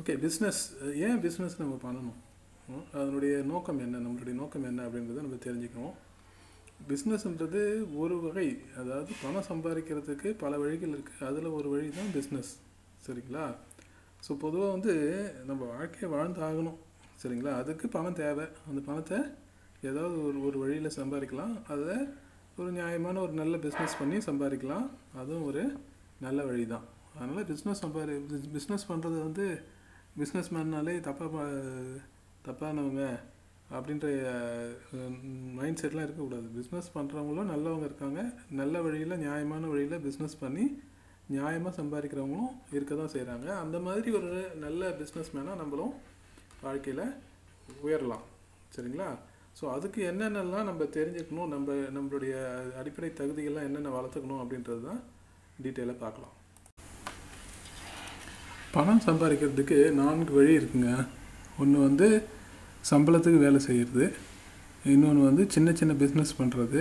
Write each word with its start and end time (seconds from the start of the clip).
Okay 0.00 0.14
business 0.24 0.58
uh, 0.82 0.90
ஏன் 1.06 1.20
business 1.22 1.54
நம்ம 1.60 1.76
பண்ணணும்? 1.84 2.18
அதனுடைய 2.98 3.34
நோக்கம் 3.50 3.80
என்ன? 3.84 4.00
நம்மளுடைய 4.04 4.34
நோக்கம் 4.40 4.66
என்ன 4.68 4.80
அப்படின்றத 4.86 5.22
நம்ம 5.24 5.38
தெரிஞ்சுக்கணும். 5.46 5.94
பிஸ்னஸ்ன்றது 6.90 7.60
ஒரு 8.00 8.16
வகை 8.24 8.46
அதாவது 8.80 9.10
பணம் 9.22 9.46
சம்பாதிக்கிறதுக்கு 9.48 10.30
பல 10.42 10.58
வழிகள் 10.62 10.92
இருக்குது 10.96 11.24
அதில் 11.28 11.48
ஒரு 11.58 11.68
வழி 11.72 11.88
தான் 11.96 12.12
பிஸ்னஸ் 12.16 12.50
சரிங்களா? 13.06 13.46
ஸோ 14.26 14.34
பொதுவாக 14.44 14.74
வந்து 14.76 14.94
நம்ம 15.48 15.60
வாழ்க்கையை 15.74 16.10
வாழ்ந்து 16.14 16.42
ஆகணும் 16.48 16.78
சரிங்களா? 17.22 17.54
அதுக்கு 17.62 17.88
பணம் 17.96 18.18
தேவை. 18.22 18.46
அந்த 18.68 18.82
பணத்தை 18.88 19.18
ஏதாவது 19.90 20.16
ஒரு 20.28 20.40
ஒரு 20.50 20.58
வழியில் 20.64 20.96
சம்பாதிக்கலாம். 21.00 21.56
அதை 21.74 21.96
ஒரு 22.58 22.70
நியாயமான 22.78 23.20
ஒரு 23.26 23.36
நல்ல 23.40 23.56
பிஸ்னஸ் 23.66 23.98
பண்ணி 24.02 24.20
சம்பாதிக்கலாம். 24.28 24.86
அதுவும் 25.22 25.48
ஒரு 25.50 25.64
நல்ல 26.26 26.38
வழி 26.50 26.66
தான் 26.74 26.86
அதனால் 27.16 27.48
பிஸ்னஸ் 27.50 27.82
சம்பாதி 27.84 28.16
பிஸ்னஸ் 28.56 28.88
பண்ணுறது 28.92 29.18
வந்து 29.26 29.46
பிஸ்னஸ் 30.18 30.52
மேன்னாலே 30.56 30.94
தப்பாக 31.08 31.46
தப்பானவங்க 32.46 33.02
அப்படின்ற 33.76 34.06
மைண்ட் 35.58 35.80
செட்லாம் 35.82 36.06
இருக்கக்கூடாது. 36.06 36.46
பிஸ்னஸ் 36.58 36.88
பண்ணுறவங்களும் 36.94 37.50
நல்லவங்க 37.52 37.86
இருக்காங்க. 37.88 38.20
நல்ல 38.60 38.80
வழியில் 38.86 39.22
நியாயமான 39.24 39.66
வழியில் 39.72 40.04
பிஸ்னஸ் 40.06 40.36
பண்ணி 40.42 40.64
நியாயமாக 41.34 41.72
சம்பாதிக்கிறவங்களும் 41.78 42.54
இருக்க 42.76 42.92
தான் 43.00 43.12
செய்கிறாங்க 43.14 43.48
அந்த 43.62 43.78
மாதிரி 43.86 44.10
ஒரு 44.18 44.30
நல்ல 44.64 44.90
பிஸ்னஸ் 45.00 45.32
மேனாக 45.36 45.60
நம்மளும் 45.62 45.94
வாழ்க்கையில் 46.66 47.04
உயரலாம். 47.86 48.24
சரிங்களா? 48.76 49.08
ஸோ 49.58 49.64
அதுக்கு 49.76 50.00
என்னென்னலாம் 50.10 50.68
நம்ம 50.70 50.82
தெரிஞ்சுக்கணும் 50.96 51.52
நம்ம 51.54 51.76
நம்மளுடைய 51.96 52.34
அடிப்படை 52.80 53.10
தகுதிகள்லாம் 53.20 53.68
என்னென்ன 53.68 53.92
வளர்த்துக்கணும் 53.98 54.42
அப்படின்றது 54.42 54.82
தான் 54.88 55.00
டீட்டெயிலாக 55.64 56.02
பார்க்கலாம். 56.04 56.34
பணம் 58.74 59.04
சம்பாதிக்கிறதுக்கு 59.06 59.78
நான்கு 59.98 60.32
வழி 60.38 60.52
இருக்குங்க. 60.58 60.90
ஒன்று 61.60 61.78
வந்து 61.88 62.06
சம்பளத்துக்கு 62.90 63.38
வேலை 63.44 63.60
செய்கிறது 63.66 64.06
இன்னொன்று 64.94 65.22
வந்து 65.28 65.44
சின்ன 65.54 65.68
சின்ன 65.80 65.92
பிஸ்னஸ் 66.02 66.32
பண்ணுறது 66.40 66.80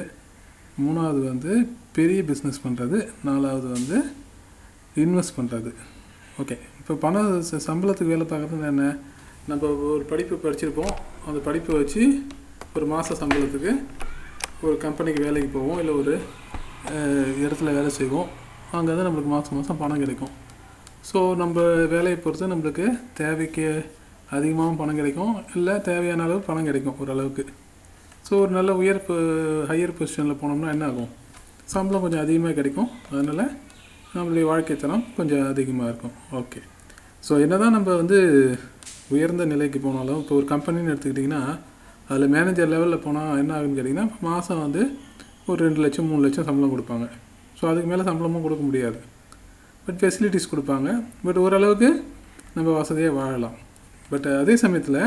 மூணாவது 0.84 1.22
வந்து 1.32 1.52
பெரிய 1.98 2.20
பிஸ்னஸ் 2.30 2.64
பண்ணுறது 2.66 2.98
நாலாவது 3.28 3.68
வந்து 3.78 3.98
இன்வெஸ்ட் 5.04 5.38
பண்ணுறது 5.38 5.72
ஓகே 6.42 6.56
இப்போ 6.80 6.96
பணம் 7.06 7.32
சம்பளத்துக்கு 7.68 8.14
வேலை 8.14 8.26
பார்க்குறது 8.32 8.68
என்ன? 8.74 8.84
நம்ம 9.52 9.70
ஒரு 9.94 10.04
படிப்பு 10.12 10.36
படிச்சிருப்போம். 10.44 10.94
அந்த 11.28 11.40
படிப்பை 11.48 11.74
வச்சு 11.80 12.02
ஒரு 12.76 12.86
மாத 12.92 13.16
சம்பளத்துக்கு 13.22 13.72
ஒரு 14.66 14.76
கம்பெனிக்கு 14.84 15.22
வேலைக்கு 15.28 15.50
போவோம். 15.56 15.80
இல்லை 15.82 15.94
ஒரு 16.02 16.14
இடத்துல 17.46 17.72
வேலை 17.80 17.92
செய்வோம். 18.00 18.30
அங்கே 18.80 18.92
தான் 18.98 19.08
நம்மளுக்கு 19.08 19.32
மாதம் 19.36 19.58
மாதம் 19.60 19.82
பணம் 19.84 20.04
கிடைக்கும். 20.04 20.34
ஸோ 21.10 21.20
நம்ம 21.42 21.58
வேலையை 21.94 22.18
பொறுத்து 22.24 22.52
நம்மளுக்கு 22.54 22.86
தேவைக்கு 23.20 23.66
அதிகமாகவும் 24.38 24.80
பணம் 24.82 25.00
கிடைக்கும். 25.00 25.34
இல்லை 25.58 25.76
தேவையான 25.90 26.24
அளவு 26.28 26.40
பணம் 26.48 26.68
கிடைக்கும் 26.70 26.98
ஓரளவுக்கு. 27.04 27.44
ஸோ 28.28 28.34
ஒரு 28.44 28.52
நல்ல 28.58 28.72
உயர் 28.82 29.00
ஹையர் 29.70 29.98
பொசிஷனில் 29.98 30.40
போனோம்னா 30.42 30.72
என்ன 30.76 30.86
ஆகும்? 30.92 31.12
சம்பளம் 31.74 32.04
கொஞ்சம் 32.06 32.24
அதிகமாக 32.26 32.56
கிடைக்கும். 32.60 32.90
அதனால் 33.12 33.44
நம்மளுடைய 34.16 34.46
வாழ்க்கை 34.52 34.76
தரம் 34.84 35.06
கொஞ்சம் 35.18 35.46
அதிகமாக 35.54 35.90
இருக்கும். 35.92 36.16
ஓகே 36.42 36.60
ஸோ 37.28 37.34
என்ன 37.46 37.56
தான் 37.64 37.76
நம்ம 37.78 37.90
வந்து 38.02 38.18
உயர்ந்த 39.16 39.44
நிலைக்கு 39.54 39.80
போனாலும் 39.86 40.20
இப்போ 40.22 40.34
ஒரு 40.40 40.46
கம்பெனின்னு 40.54 40.92
எடுத்துக்கிட்டிங்கன்னா 40.94 41.42
அதில் 42.10 42.34
மேனேஜர் 42.36 42.72
லெவலில் 42.74 43.04
போனால் 43.06 43.40
என்ன 43.42 43.54
ஆகுன்னு 43.58 43.78
கேட்டிங்கன்னா 43.78 44.08
மாதம் 44.28 44.64
வந்து 44.66 44.82
ஒரு 45.50 45.60
ரெண்டு 45.66 45.80
லட்சம் 45.84 46.08
மூணு 46.10 46.26
லட்சம் 46.26 46.48
சம்பளம் 46.50 46.74
கொடுப்பாங்க. 46.74 47.06
ஸோ 47.60 47.64
அதுக்கு 47.72 47.90
மேலே 47.92 48.06
சம்பளமும் 48.10 48.46
கொடுக்க 48.46 48.64
முடியாது. 48.70 49.00
பட் 49.88 50.00
ஃபெசிலிட்டிஸ் 50.02 50.52
கொடுப்பாங்க. 50.52 51.04
பட் 51.24 51.38
ஓரளவுக்கு 51.38 52.04
நம்ம 52.54 52.70
வசதியாக 52.72 53.16
வாழலாம். 53.20 53.58
பட் 54.10 54.26
uh, 54.26 54.40
அதே 54.40 54.56
சமயத்தில் 54.56 55.02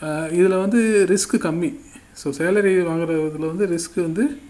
uh, 0.00 0.32
இதில் 0.38 0.56
வந்து 0.64 0.80
ரிஸ்க்கு 1.12 1.38
கம்மி. 1.46 1.70
ஸோ 2.20 2.28
சேலரி 2.38 2.72
வாங்குறதுல 2.90 3.48
வந்து 3.52 3.66
ரிஸ்க்கு 3.66 4.00
வந்து 4.00 4.40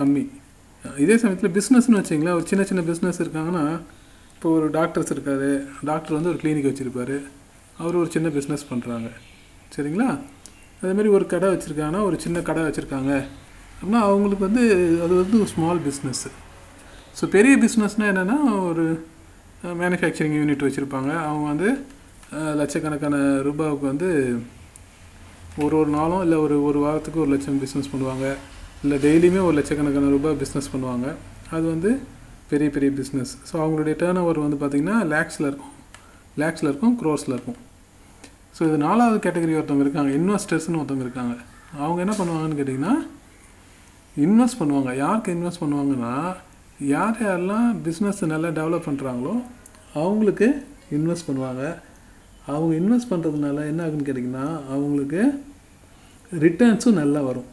கம்மி. 0.00 0.24
Uh, 0.84 0.98
இதே 0.98 1.16
சமயத்தில் 1.16 1.54
பிஸ்னஸ்னு 1.58 2.00
வச்சிங்களேன். 2.00 2.38
ஒரு 2.38 2.46
சின்ன 2.46 2.64
சின்ன 2.64 2.82
பிஸ்னஸ் 2.90 3.22
இருக்காங்கன்னா 3.24 3.64
இப்போ 4.34 4.50
ஒரு 4.50 4.70
டாக்டர்ஸ் 4.70 5.10
இருக்கார். 5.10 5.48
டாக்டர் 5.84 6.16
வந்து 6.16 6.32
ஒரு 6.32 6.38
கிளினிக் 6.42 6.70
வச்சுருப்பாரு. 6.70 7.18
அவர் 7.78 7.96
ஒரு 7.96 8.10
சின்ன 8.10 8.28
பிஸ்னஸ் 8.28 8.68
பண்ணுறாங்க 8.70 9.08
சரிங்களா? 9.76 10.08
அதே 10.80 10.92
மாதிரி 10.92 11.08
ஒரு 11.08 11.26
கடை 11.26 11.48
வச்சுருக்காங்கன்னா 11.54 12.02
ஒரு 12.02 12.20
சின்ன 12.20 12.40
கடை 12.40 12.62
வச்சுருக்காங்க. 12.62 13.12
அப்படின்னா 13.76 14.00
அவங்களுக்கு 14.08 14.44
வந்து 14.48 14.64
அது 15.04 15.14
வந்து 15.22 15.36
ஒரு 15.40 15.48
ஸ்மால் 15.54 15.80
பிஸ்னஸ்ஸு 15.88 16.30
ஸோ 17.18 17.24
பெரிய 17.34 17.54
பிஸ்னஸ்னால் 17.64 18.10
என்னென்னா 18.12 18.36
ஒரு 18.70 18.84
மேனுஃபேக்சரிங் 19.82 20.36
யூனிட் 20.38 20.64
வச்சுருப்பாங்க. 20.66 21.10
அவங்க 21.28 21.44
வந்து 21.52 21.68
லட்சக்கணக்கான 22.60 23.16
ரூபாவுக்கு 23.48 23.86
வந்து 23.90 24.08
ஒரு 25.64 25.74
ஒரு 25.80 25.90
நாளும் 25.98 26.22
இல்லை 26.24 26.38
ஒரு 26.44 26.56
ஒரு 26.68 26.78
வாரத்துக்கு 26.84 27.22
ஒரு 27.24 27.30
லட்சம் 27.34 27.60
பிஸ்னஸ் 27.64 27.90
பண்ணுவாங்க. 27.92 28.26
இல்லை 28.84 28.96
டெய்லியுமே 29.04 29.40
ஒரு 29.48 29.54
லட்சக்கணக்கான 29.58 30.10
ரூபாய் 30.16 30.38
பிஸ்னஸ் 30.40 30.70
பண்ணுவாங்க. 30.72 31.06
அது 31.56 31.64
வந்து 31.74 31.90
பெரிய 32.50 32.70
பெரிய 32.76 32.90
பிஸ்னஸ் 33.00 33.32
ஸோ 33.50 33.54
அவங்களுடைய 33.64 33.94
டேர்ன் 34.00 34.20
ஓவர் 34.22 34.44
வந்து 34.46 34.58
பார்த்திங்கன்னா 34.62 34.96
லேக்ஸில் 35.12 35.48
இருக்கும். 35.50 35.74
லேக்ஸில் 36.42 36.70
இருக்கும் 36.70 36.96
க்ரோர்ஸில் 37.02 37.34
இருக்கும். 37.36 37.60
ஸோ 38.56 38.60
இது 38.68 38.78
நாலாவது 38.86 39.18
கேட்டகரி 39.26 39.54
ஒருத்தவங்க 39.58 39.86
இருக்காங்க. 39.86 40.10
இன்வெஸ்டர்ஸ்னு 40.20 40.80
ஒருத்தவங்க 40.80 41.06
இருக்காங்க. 41.06 41.36
அவங்க 41.84 42.00
என்ன 42.06 42.16
பண்ணுவாங்கன்னு 42.18 42.58
கேட்டிங்கன்னா 42.60 42.94
இன்வெஸ்ட் 44.26 44.60
பண்ணுவாங்க. 44.62 44.90
யாருக்கு 45.04 45.36
இன்வெஸ்ட் 45.36 45.62
பண்ணுவாங்கன்னா 45.62 46.12
யார் 46.80 47.18
யாரெல்லாம் 47.24 47.66
பிஸ்னஸ் 47.86 48.20
நல்லா 48.32 48.48
டெவலப் 48.48 48.86
பண்ணுறாங்களோ 48.86 49.34
அவங்களுக்கு 50.02 50.46
இன்வெஸ்ட் 50.96 51.28
பண்ணுவாங்க. 51.28 51.62
அவங்க 52.46 52.72
இன்வெஸ்ட் 52.80 53.10
பண்ணுறதுனால 53.10 53.58
என்ன 53.70 53.80
ஆகுன்னு 53.84 54.06
கேட்டிங்கன்னா 54.08 54.46
அவங்களுக்கு 54.74 55.20
ரிட்டர்ன்ஸும் 56.32 57.00
நல்லா 57.02 57.20
வரும். 57.20 57.48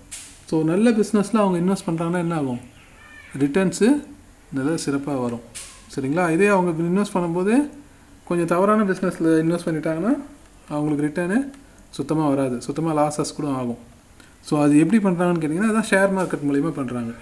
ஸோ 0.50 0.64
நல்ல 0.64 0.92
பிஸ்னஸில் 0.92 1.42
அவங்க 1.44 1.58
இன்வெஸ்ட் 1.64 1.88
பண்ணுறாங்கன்னா 1.90 2.24
என்ன 2.26 2.36
ஆகும்? 2.36 2.62
ரிட்டர்ன்ஸு 3.44 3.90
நல்லா 4.58 4.74
சிறப்பாக 4.86 5.20
வரும். 5.26 5.44
சரிங்களா? 5.96 6.30
இதே 6.36 6.48
அவங்க 6.48 6.72
இன்வெஸ்ட் 6.92 7.16
பண்ணும்போது 7.18 7.53
கொஞ்சம் 8.30 8.52
தவறான 8.53 8.84
பிஸ்னஸில் 8.84 9.32
இன்வெஸ்ட் 9.44 9.68
பண்ணிட்டாங்கன்னா 9.70 10.14
அவங்களுக்கு 10.70 11.06
ரிட்டர்னு 11.08 11.40
சுத்தமாக 11.90 12.30
வராது. 12.34 12.62
சுத்தமாக 12.62 13.02
லாஸஸ் 13.02 13.38
கூட 13.38 13.48
ஆகும். 13.48 13.80
ஸோ 14.50 14.62
அது 14.64 14.74
எப்படி 14.80 15.00
பண்ணுறாங்கன்னு 15.08 15.42
கேட்டிங்கன்னா 15.42 15.72
அதான் 15.74 15.90
ஷேர் 15.92 16.12
மார்க்கெட் 16.18 16.48
மூலிமா 16.50 16.72
பண்ணுறாங்க 16.80 17.14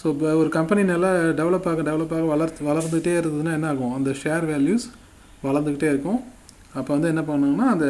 ஸோ 0.00 0.06
இப்போ 0.12 0.28
ஒரு 0.40 0.50
கம்பெனி 0.56 0.82
நல்லா 0.90 1.08
டெவலப் 1.38 1.66
ஆக 1.70 1.82
டெவலப் 1.88 2.12
ஆக 2.16 2.26
வளர்த்து 2.34 2.68
வளர்ந்துகிட்டே 2.68 3.14
இருந்ததுன்னா 3.20 3.54
என்ன 3.58 3.70
ஆகும்? 3.72 3.94
அந்த 3.96 4.10
ஷேர் 4.20 4.44
வேல்யூஸ் 4.50 4.86
வளர்ந்துக்கிட்டே 5.46 5.88
இருக்கும். 5.92 6.20
அப்போ 6.78 6.90
வந்து 6.94 7.10
என்ன 7.12 7.22
பண்ணுங்கன்னா 7.30 7.66
அந்த 7.74 7.86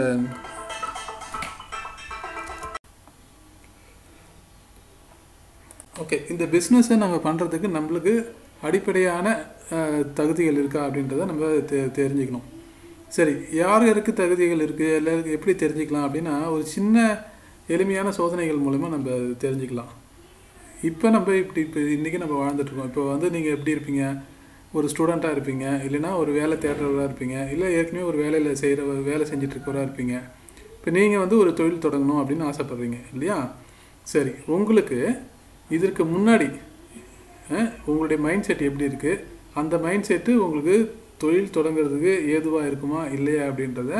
ஓகே 6.03 6.19
இந்த 6.33 6.45
பிஸ்னஸை 6.55 6.97
நம்ம 7.05 7.17
பண்ணுறதுக்கு 7.29 7.69
நம்மளுக்கு 7.77 8.15
அடிப்படையான 8.69 9.27
தகுதிகள் 10.19 10.61
இருக்கா 10.63 10.81
அப்படின்றத 10.87 11.27
நம்ம 11.31 11.53
தெ 11.71 11.79
தெரிஞ்சுக்கணும். 12.01 12.47
சரி 13.17 13.35
யார் 13.61 13.87
யாருக்கு 13.89 14.13
தகுதிகள் 14.23 14.65
இருக்குது 14.67 14.97
எல்லாருக்கும் 15.01 15.37
எப்படி 15.39 15.55
தெரிஞ்சுக்கலாம் 15.65 16.07
அப்படின்னா 16.09 16.35
ஒரு 16.57 16.65
சின்ன 16.75 17.07
எளிமையான 17.77 18.13
சோதனைகள் 18.19 18.65
மூலமாக 18.67 18.95
நம்ம 18.97 19.11
தெரிஞ்சுக்கலாம். 19.47 19.93
இப்போ 20.89 21.07
நம்ம 21.15 21.35
இப்படி 21.41 21.61
இப்போ 21.67 21.81
இன்றைக்கி 21.95 22.19
நம்ம 22.21 22.37
வாழ்ந்துட்டுருக்கோம். 22.43 22.91
இப்போ 22.91 23.03
வந்து 23.13 23.27
நீங்கள் 23.35 23.55
எப்படி 23.57 23.73
இருப்பீங்க? 23.75 24.05
ஒரு 24.77 24.87
ஸ்டூடெண்ட்டாக 24.93 25.35
இருப்பீங்க. 25.37 25.67
இல்லைன்னா 25.87 26.11
ஒரு 26.21 26.31
வேலை 26.37 26.55
தேடுறவராக 26.63 27.09
இருப்பீங்க. 27.09 27.37
இல்லை 27.55 27.67
ஏற்கனவே 27.79 28.05
ஒரு 28.11 28.19
வேலையில் 28.25 28.61
செய்கிற 28.61 28.83
வேலை 29.09 29.25
செஞ்சிட்ருக்கவராக 29.31 29.87
இருப்பீங்க. 29.87 30.15
இப்போ 30.77 30.91
நீங்கள் 30.97 31.23
வந்து 31.23 31.37
ஒரு 31.43 31.51
தொழில் 31.59 31.83
தொடங்கணும் 31.87 32.21
அப்படின்னு 32.21 32.47
ஆசைப்பட்றீங்க 32.51 32.99
இல்லையா? 33.15 33.37
சரி 34.13 34.33
உங்களுக்கு 34.57 34.99
இதற்கு 35.77 36.05
முன்னாடி 36.15 36.49
உங்களுடைய 37.91 38.19
மைண்ட் 38.27 38.47
செட் 38.49 38.67
எப்படி 38.69 38.89
இருக்குது 38.91 39.23
அந்த 39.61 39.75
மைண்ட் 39.85 40.09
செட்டு 40.11 40.33
உங்களுக்கு 40.45 40.77
தொழில் 41.23 41.55
தொடங்குறதுக்கு 41.57 42.13
ஏதுவாக 42.35 42.69
இருக்குமா 42.71 43.01
இல்லையா 43.17 43.43
அப்படின்றத 43.51 43.93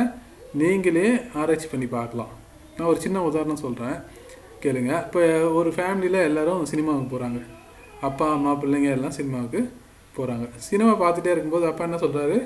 நீங்களே 0.61 1.07
ஆராய்ச்சி 1.41 1.67
பண்ணி 1.73 1.89
பார்க்கலாம். 1.97 2.31
நான் 2.75 2.89
ஒரு 2.93 2.99
சின்ன 3.05 3.23
உதாரணம் 3.29 3.63
சொல்கிறேன் 3.65 3.97
கேளுங்க. 4.63 4.93
இப்போ 5.05 5.21
ஒரு 5.59 5.69
ஃபேமிலியில் 5.75 6.25
எல்லாரும் 6.29 6.63
சினிமாவுக்கு 6.71 7.11
போகிறாங்க 7.13 7.39
அப்பா 8.07 8.25
அம்மா 8.35 8.51
பிள்ளைங்க 8.61 8.89
எல்லாம் 8.97 9.15
சினிமாவுக்கு 9.17 9.61
போகிறாங்க 10.15 10.45
சினிமா 10.69 10.93
பார்த்துட்டே 11.01 11.33
இருக்கும்போது 11.33 11.65
அப்பா 11.69 11.83
என்ன 11.87 11.99
சொல்கிறாரு 12.05 12.37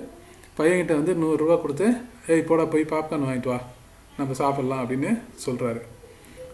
பையன்கிட்ட 0.58 0.94
வந்து 1.00 1.14
நூறுரூவா 1.22 1.56
கொடுத்து 1.62 1.88
ஏய் 2.34 2.48
போடா 2.50 2.66
போய் 2.74 2.92
பாப்கார்ன் 2.94 3.26
வாங்கிட்டு 3.28 3.52
வா. 3.52 3.60
நம்ம 4.18 4.36
சாப்பிட்லாம் 4.42 4.82
அப்படின்னு 4.84 5.12
சொல்கிறாரு 5.46 5.82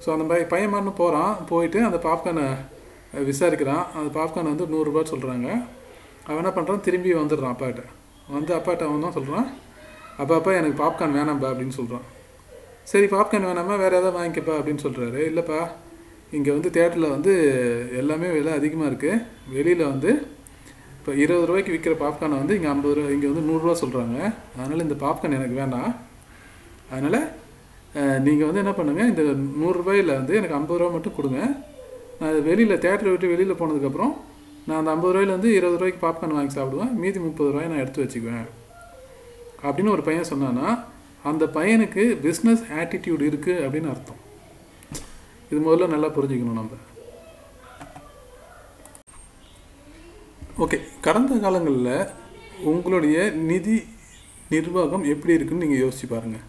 ஸோ 0.04 0.08
அந்த 0.13 0.25
மாதிரி 0.30 0.46
பையன் 0.54 0.72
மாதிரி 0.74 0.94
போகிறான் 1.02 1.34
போயிட்டு 1.50 1.80
அந்த 1.88 1.98
பாப்கார்னை 2.06 2.46
விசாரிக்கிறான். 3.30 3.84
அந்த 3.98 4.10
பாப்கார்ன் 4.18 4.52
வந்து 4.54 4.68
நூறுரூபா 4.74 5.04
சொல்கிறாங்க 5.12 5.48
அவன் 6.25 6.42
என்ன 6.42 6.54
பண்ணுறான் 6.56 6.86
திரும்பி 6.88 7.12
வந்துடுறான் 7.19 7.54
அப்பாட்ட 7.56 7.84
வந்து 8.38 8.52
அப்பாட்ட 8.58 8.88
அவன் 8.88 9.06
தான் 9.06 9.18
சொல்கிறான் 9.18 9.48
அப்பா 10.18 10.34
அப்பா 10.40 10.52
எனக்கு 10.60 10.78
பாப்கார்ன் 10.84 11.16
வேணாம்பா 11.18 11.50
அப்படின்னு 11.52 11.78
சொல்கிறான் 11.80 12.06
சரி 12.89 13.07
பாப்கார்ன் 13.13 13.48
வேணாமா? 13.50 13.74
வேறு 13.81 13.98
ஏதாவது 14.00 14.18
வாங்கிக்கப்பா 14.18 14.54
அப்படின்னு 14.60 14.83
சொல்கிறாரு 14.86 15.19
இல்லைப்பா 15.30 15.60
இங்கே 16.38 16.51
வந்து 16.56 16.69
தேட்டரில் 16.75 17.13
வந்து 17.16 17.31
எல்லாமே 18.00 18.28
விலை 18.36 18.51
அதிகமாக 18.60 18.89
இருக்குது 18.92 19.22
வெளியில் 19.56 19.83
வந்து 19.92 20.12
இப்போ 20.98 21.12
இருபது 21.24 21.48
ரூபாய்க்கு 21.50 21.74
விற்கிற 21.74 21.94
பாப்கார்னை 22.01 22.38
வந்து 22.42 22.56
இங்கே 22.57 22.69
ஐம்பது 22.72 22.95
ரூபா 22.98 23.12
இங்கே 23.16 23.28
வந்து 23.31 23.45
நூறுரூவா 23.50 23.75
சொல்கிறாங்க 23.83 24.18
அதனால் 24.57 24.86
இந்த 24.88 24.98
பாப்கார்ன் 25.04 25.38
எனக்கு 25.39 25.56
வேண்டாம் 25.62 25.92
அதனால் 26.94 27.19
நீங்கள் 28.25 28.48
வந்து 28.50 28.62
என்ன 28.63 28.74
பண்ணுங்கள் 28.80 29.10
இந்த 29.12 29.24
நூறுரூபாயில் 29.62 30.12
வந்து 30.19 30.34
எனக்கு 30.39 30.57
ஐம்பது 30.57 30.80
ரூபா 30.81 30.92
மட்டும் 30.95 31.16
கொடுங்க. 31.18 31.39
நான் 32.19 32.45
வெளியில் 32.50 32.81
தேட்டரை 32.86 33.12
விட்டு 33.13 33.31
வெளியில் 33.34 33.60
போனதுக்கப்புறம் 33.62 34.13
நான் 34.68 34.80
அந்த 34.80 34.92
ஐம்பது 34.95 35.13
ரூபாயிலேருந்து 35.13 35.51
இருபது 35.57 35.77
ரூபாய்க்கு 35.80 36.04
பாப்கார்ன் 36.06 36.38
வாங்கி 36.38 36.56
சாப்பிடுவேன். 36.57 36.94
மீதி 37.01 37.19
முப்பது 37.27 37.51
ரூபாய் 37.54 37.72
நான் 37.72 37.84
எடுத்து 37.84 38.04
வச்சுக்குவேன். 38.04 38.48
அப்படின்னு 39.66 39.94
ஒரு 39.95 40.04
பையன் 40.07 40.31
சொன்னான்னா 40.31 40.68
அந்த 41.29 41.44
பையனுக்கு 41.56 42.03
பிஸ்னஸ் 42.25 42.63
ஆட்டிடியூட் 42.79 43.23
இருக்குது 43.29 43.63
அப்படின்னு 43.65 43.91
அர்த்தம். 43.94 44.21
இது 45.50 45.59
முதல்ல 45.68 45.88
நல்லா 45.94 46.09
புரிஞ்சுக்கணும் 46.15 46.59
நம்ம. 46.62 46.77
ஓகே 50.63 50.77
கடந்த 51.06 51.35
காலங்களில் 51.44 52.09
உங்களுடைய 52.71 53.18
நிதி 53.50 53.75
நிர்வாகம் 54.53 55.06
எப்படி 55.13 55.35
இருக்குன்னு 55.35 55.63
நீங்கள் 55.65 55.83
யோசிச்சு 55.83 56.07
பாருங்கள் 56.13 56.47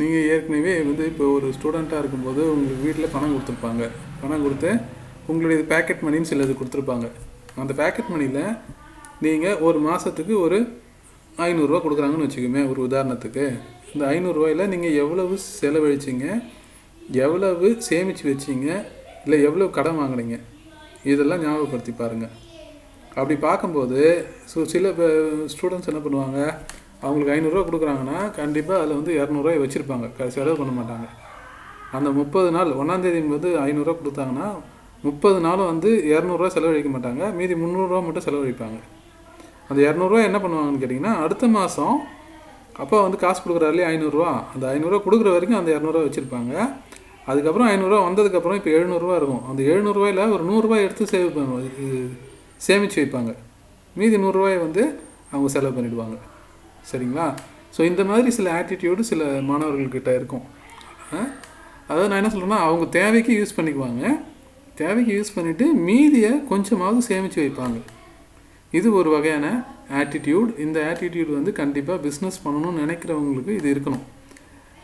நீங்கள் 0.00 0.26
ஏற்கனவே 0.32 0.72
வந்து 0.88 1.04
இப்போ 1.12 1.26
ஒரு 1.36 1.46
ஸ்டூடெண்ட்டாக 1.56 2.02
இருக்கும்போது 2.02 2.40
உங்களுக்கு 2.54 2.84
வீட்டில் 2.86 3.14
பணம் 3.14 3.32
கொடுத்துருப்பாங்க. 3.34 3.84
பணம் 4.22 4.44
கொடுத்து 4.46 4.70
உங்களுடைய 5.30 5.60
பேக்கெட் 5.72 6.04
மணின்னு 6.06 6.30
சிலது 6.30 6.58
கொடுத்துருப்பாங்க. 6.58 7.06
அந்த 7.62 7.72
பேக்கெட் 7.80 8.12
மணியில் 8.14 8.44
நீங்கள் 9.24 9.60
ஒரு 9.68 9.78
மாதத்துக்கு 9.86 10.34
ஒரு 10.46 10.58
ஐநூறுரூவா 11.38 11.80
கொடுக்குறாங்கன்னு 11.82 12.26
வச்சுக்கோமே 12.26 12.68
ஒரு 12.68 12.86
உதாரணத்துக்கு. 12.86 13.44
இந்த 13.94 14.06
ஐநூறுரூவாயில் 14.06 14.66
நீங்கள் 14.66 14.92
எவ்வளவு 14.92 15.38
செலவழிச்சிங்க 15.60 16.26
எவ்வளவு 17.12 17.80
சேமித்து 17.80 18.34
வச்சிங்க 18.34 18.68
இல்லை 19.24 19.42
எவ்வளவு 19.42 19.70
கடன் 19.70 19.98
வாங்குனீங்க 19.98 20.40
இதெல்லாம் 21.04 21.40
ஞாபகப்படுத்தி 21.40 21.92
பாருங்கள் 21.92 22.34
அப்படி 23.08 23.36
பார்க்கும்போது 23.36 24.00
ஸோ 24.54 24.62
சில 24.62 24.88
ஸ்டூடெண்ட்ஸ் 25.52 25.88
என்ன 25.88 26.00
பண்ணுவாங்க 26.04 26.38
அவங்களுக்கு 27.00 27.32
ஐநூறுரூவா 27.34 27.64
கொடுக்குறாங்கன்னா 27.66 28.30
கண்டிப்பாக 28.30 28.80
அதில் 28.80 28.94
வந்து 28.94 29.12
இரநூறுவாய் 29.14 29.62
வச்சுருப்பாங்க. 29.62 30.10
க- 30.18 30.30
செலவு 30.30 30.56
பண்ண 30.56 30.82
மாட்டாங்க. 30.82 31.06
அந்த 31.92 32.10
முப்பது 32.10 32.50
நாள் 32.50 32.70
ஒன்றாந்தேதி 32.72 33.28
வந்து 33.28 33.58
ஐநூறுரூவா 33.58 33.96
கொடுத்தாங்கன்னா 33.98 34.46
முப்பது 35.02 35.40
நாளும் 35.40 35.66
வந்து 35.66 35.90
இரநூறுவா 36.06 36.46
செலவழிக்க 36.46 36.90
மாட்டாங்க. 36.90 37.34
மீதி 37.34 37.54
முந்நூறுரூவா 37.54 38.04
மட்டும் 38.04 38.22
செலவழிப்பாங்க. 38.22 38.78
அந்த 39.68 39.78
இரநூறுவா 39.88 40.20
என்ன 40.28 40.38
பண்ணுவாங்கன்னு 40.44 40.82
கேட்டிங்கன்னா 40.82 41.14
அடுத்த 41.24 41.46
மாதம் 41.56 41.96
அப்பா 42.82 42.96
வந்து 43.06 43.18
காசு 43.22 43.40
கொடுக்குறாரு 43.42 43.72
இல்லையா 43.74 43.88
ஐநூறுரூவா 43.94 44.32
அந்த 44.52 44.64
ஐநூறுரூவா 44.74 45.00
கொடுக்குற 45.06 45.28
வரைக்கும் 45.34 45.60
அந்த 45.60 45.70
இரநூறுவா 45.76 46.02
வச்சுருப்பாங்க. 46.06 46.52
அதுக்கப்புறம் 47.30 47.68
ஐநூறுரூவா 47.72 48.00
வந்ததுக்கப்புறம் 48.08 48.58
இப்போ 48.58 48.70
எழுநூறுவா 48.78 49.14
இருக்கும். 49.20 49.42
அந்த 49.50 49.60
எழுநூறுவாயில் 49.72 50.22
ஒரு 50.34 50.44
நூறுரூவா 50.50 50.76
எடுத்து 50.84 51.04
சேவ் 51.12 51.34
பண்ணுவாங்க 51.36 51.68
சேமித்து 52.66 52.98
வைப்பாங்க. 53.00 53.32
மீதி 53.98 54.16
நூறுரூவாயை 54.24 54.58
வந்து 54.66 54.82
அவங்க 55.32 55.48
செலவு 55.54 55.76
பண்ணிவிடுவாங்க 55.76 56.16
சரிங்களா? 56.90 57.26
ஸோ 57.76 57.80
இந்த 57.90 58.02
மாதிரி 58.10 58.30
சில 58.38 58.48
ஆட்டிடியூடு 58.58 59.02
சில 59.10 59.24
மாணவர்கள்கிட்ட 59.50 60.10
இருக்கும். 60.18 60.46
அதாவது 61.90 62.08
நான் 62.10 62.20
என்ன 62.20 62.30
சொல்கிறேன்னா 62.32 62.62
அவங்க 62.68 62.86
தேவைக்கு 62.98 63.32
யூஸ் 63.40 63.56
பண்ணிக்குவாங்க. 63.58 64.02
தேவைக்கு 64.80 65.12
யூஸ் 65.18 65.36
பண்ணிவிட்டு 65.36 65.66
மீதியை 65.88 66.32
கொஞ்சமாவது 66.50 67.00
சேமித்து 67.10 67.38
வைப்பாங்க. 67.44 67.78
இது 68.72 68.88
ஒரு 68.92 69.08
வகையான 69.16 69.46
ஆட்டிடியூட் 70.00 70.50
இந்த 70.64 70.78
ஆட்டிடியூட் 70.90 71.30
வந்து 71.38 71.52
கண்டிப்பாக 71.60 71.98
பிஸ்னஸ் 72.06 72.38
பண்ணணும்னு 72.44 72.82
நினைக்கிறவங்களுக்கு 72.84 73.52
இது 73.58 73.68
இருக்கணும். 73.74 74.04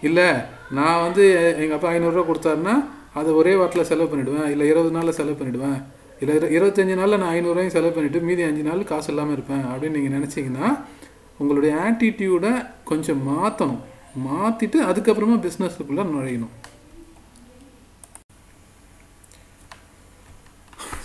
இல்லை 0.02 0.28
நான் 0.78 1.02
வந்து 1.06 1.24
எங்கள் 1.62 1.76
அப்பா 1.76 1.90
ஐநூறுரூவா 1.92 2.24
கொடுத்தாருன்னா 2.30 2.74
அதை 3.20 3.32
ஒரே 3.40 3.52
வாரத்தில் 3.58 3.88
செலவு 3.90 4.08
பண்ணிவிடுவேன் 4.10 4.48
இல்லை 4.52 4.64
இருபது 4.70 4.90
நாளில் 4.96 5.18
செலவு 5.18 5.36
பண்ணிவிடுவேன் 5.40 5.78
இல்லை 6.20 6.34
இரு 6.36 6.48
இருபத்தஞ்சி 6.56 6.94
நாளில் 7.00 7.20
நான் 7.22 7.34
ஐநூறுரூவாயும் 7.36 7.76
செலவு 7.76 7.94
பண்ணிவிட்டு 7.96 8.26
மீதி 8.28 8.42
அஞ்சு 8.48 8.62
நாள் 8.62 8.82
காசு 8.90 9.10
இல்லாமல் 9.12 9.36
இருப்பேன் 9.36 9.64
அப்படின்னு 9.70 9.96
நீங்கள் 9.98 10.16
நினச்சிங்கன்னா 10.18 10.68
உங்களுடைய 11.40 11.72
ஆட்டிடியூடை 11.86 12.52
கொஞ்சம் 12.84 13.22
மாற்றணும் 13.30 13.82
மாற்றிட்டு 14.28 14.78
அதுக்கப்புறமா 14.90 15.38
பிஸ்னஸுக்குள்ளே 15.46 16.04
நுழையணும். 16.10 16.54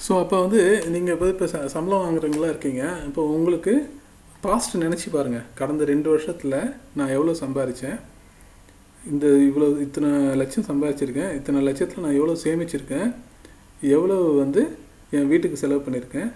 ஸோ 0.09 0.15
அப்போ 0.19 0.37
வந்து 0.41 0.61
நீங்கள் 0.89 1.15
இப்போ 1.15 1.27
இப்போ 1.29 1.45
ச- 1.45 1.67
சம்பளம் 1.73 2.03
வாங்குறவங்களா 2.03 2.49
இருக்கீங்க. 2.51 2.83
இப்போ 3.07 3.21
உங்களுக்கு 3.33 3.73
பாஸ்ட் 4.43 4.75
நினச்சி 4.77 5.07
பாருங்கள் 5.09 5.45
கடந்த 5.55 5.83
ரெண்டு 5.85 6.09
வருஷத்தில் 6.09 6.55
நான் 6.95 7.13
எவ்வளோ 7.15 7.33
சம்பாரித்தேன் 7.41 7.97
இந்த 9.03 9.27
இவ்வளோ 9.47 9.67
இத்தனை 9.81 10.09
லட்சம் 10.35 10.67
சம்பாதிச்சிருக்கேன் 10.69 11.33
இத்தனை 11.35 11.59
லட்சத்தில் 11.61 12.03
நான் 12.03 12.17
எவ்வளோ 12.17 12.35
சேமிச்சிருக்கேன்? 12.43 13.09
எவ்வளோ 13.89 14.15
வந்து 14.37 14.61
என் 15.11 15.27
வீட்டுக்கு 15.27 15.57
செலவு 15.57 15.83
பண்ணியிருக்கேன் 15.85 16.29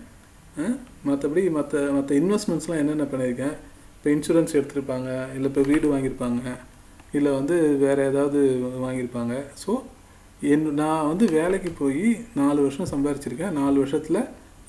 மற்றபடி 1.05 1.49
மற்ற 1.49 1.81
மற்ற 1.91 2.11
இன்வெஸ்ட்மெண்ட்ஸ்லாம் 2.15 2.81
என்னென்ன 2.81 3.05
பண்ணியிருக்கேன் 3.05 3.55
இப்போ 3.95 4.09
இன்சூரன்ஸ் 4.09 4.55
எடுத்திருப்பாங்க 4.55 5.07
இல்லை 5.35 5.49
இப்போ 5.51 5.61
வீடு 5.63 5.93
வாங்கியிருப்பாங்க 5.93 6.41
இல்லை 7.13 7.31
வந்து 7.31 7.55
வேறு 7.77 8.01
ஏதாவது 8.05 8.39
வாங்கியிருப்பாங்க. 8.83 9.33
ஸோ 9.63 9.71
என் 10.51 10.63
நான் 10.79 11.09
வந்து 11.09 11.25
வேலைக்கு 11.37 11.69
போய் 11.81 12.05
நாலு 12.39 12.59
வருஷம் 12.65 12.89
சம்பாரிச்சிருக்கேன். 12.91 13.57
நாலு 13.59 13.75
வருஷத்தில் 13.81 14.19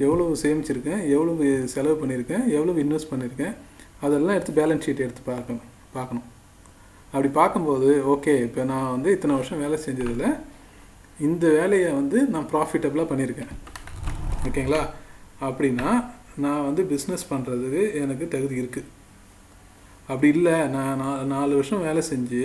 எவ்வளவு 0.05 0.32
சேமிச்சிருக்கேன் 0.43 1.03
எவ்வளவு 1.15 1.44
செலவு 1.75 1.97
பண்ணியிருக்கேன் 2.00 2.44
எவ்வளவு 2.56 2.82
இன்வெஸ்ட் 2.85 3.11
பண்ணியிருக்கேன் 3.12 3.55
அதெல்லாம் 4.05 4.37
எடுத்து 4.38 4.56
பேலன்ஸ் 4.61 4.85
ஷீட் 4.87 5.05
எடுத்து 5.06 5.23
பார்க்கணும் 5.31 5.67
பார்க்கணும். 5.97 6.26
அப்படி 7.12 7.29
பார்க்கும்போது 7.41 7.91
ஓகே 8.15 8.35
இப்போ 8.47 8.62
நான் 8.73 8.93
வந்து 8.94 9.11
இத்தனை 9.17 9.35
வருஷம் 9.38 9.62
வேலை 9.65 9.79
செஞ்சதில் 9.87 10.26
இந்த 11.26 11.44
வேலையை 11.59 11.91
வந்து 12.00 12.20
நான் 12.35 12.49
ப்ராஃபிட்டபுளாக 12.53 13.09
பண்ணியிருக்கேன் 13.11 13.53
ஓகேங்களா? 14.47 14.82
அப்படின்னா 15.49 15.91
நான் 16.44 16.67
வந்து 16.69 16.82
பிஸ்னஸ் 16.93 17.31
பண்ணுறதுக்கு 17.32 17.82
எனக்கு 18.03 18.25
தகுதி 18.35 18.56
இருக்குது 18.62 18.91
அப்படி 20.09 20.29
இல்லை 20.37 20.56
நான் 20.75 20.99
நான் 21.03 21.31
நாலு 21.35 21.53
வருஷம் 21.59 21.85
வேலை 21.88 22.03
செஞ்சு 22.12 22.43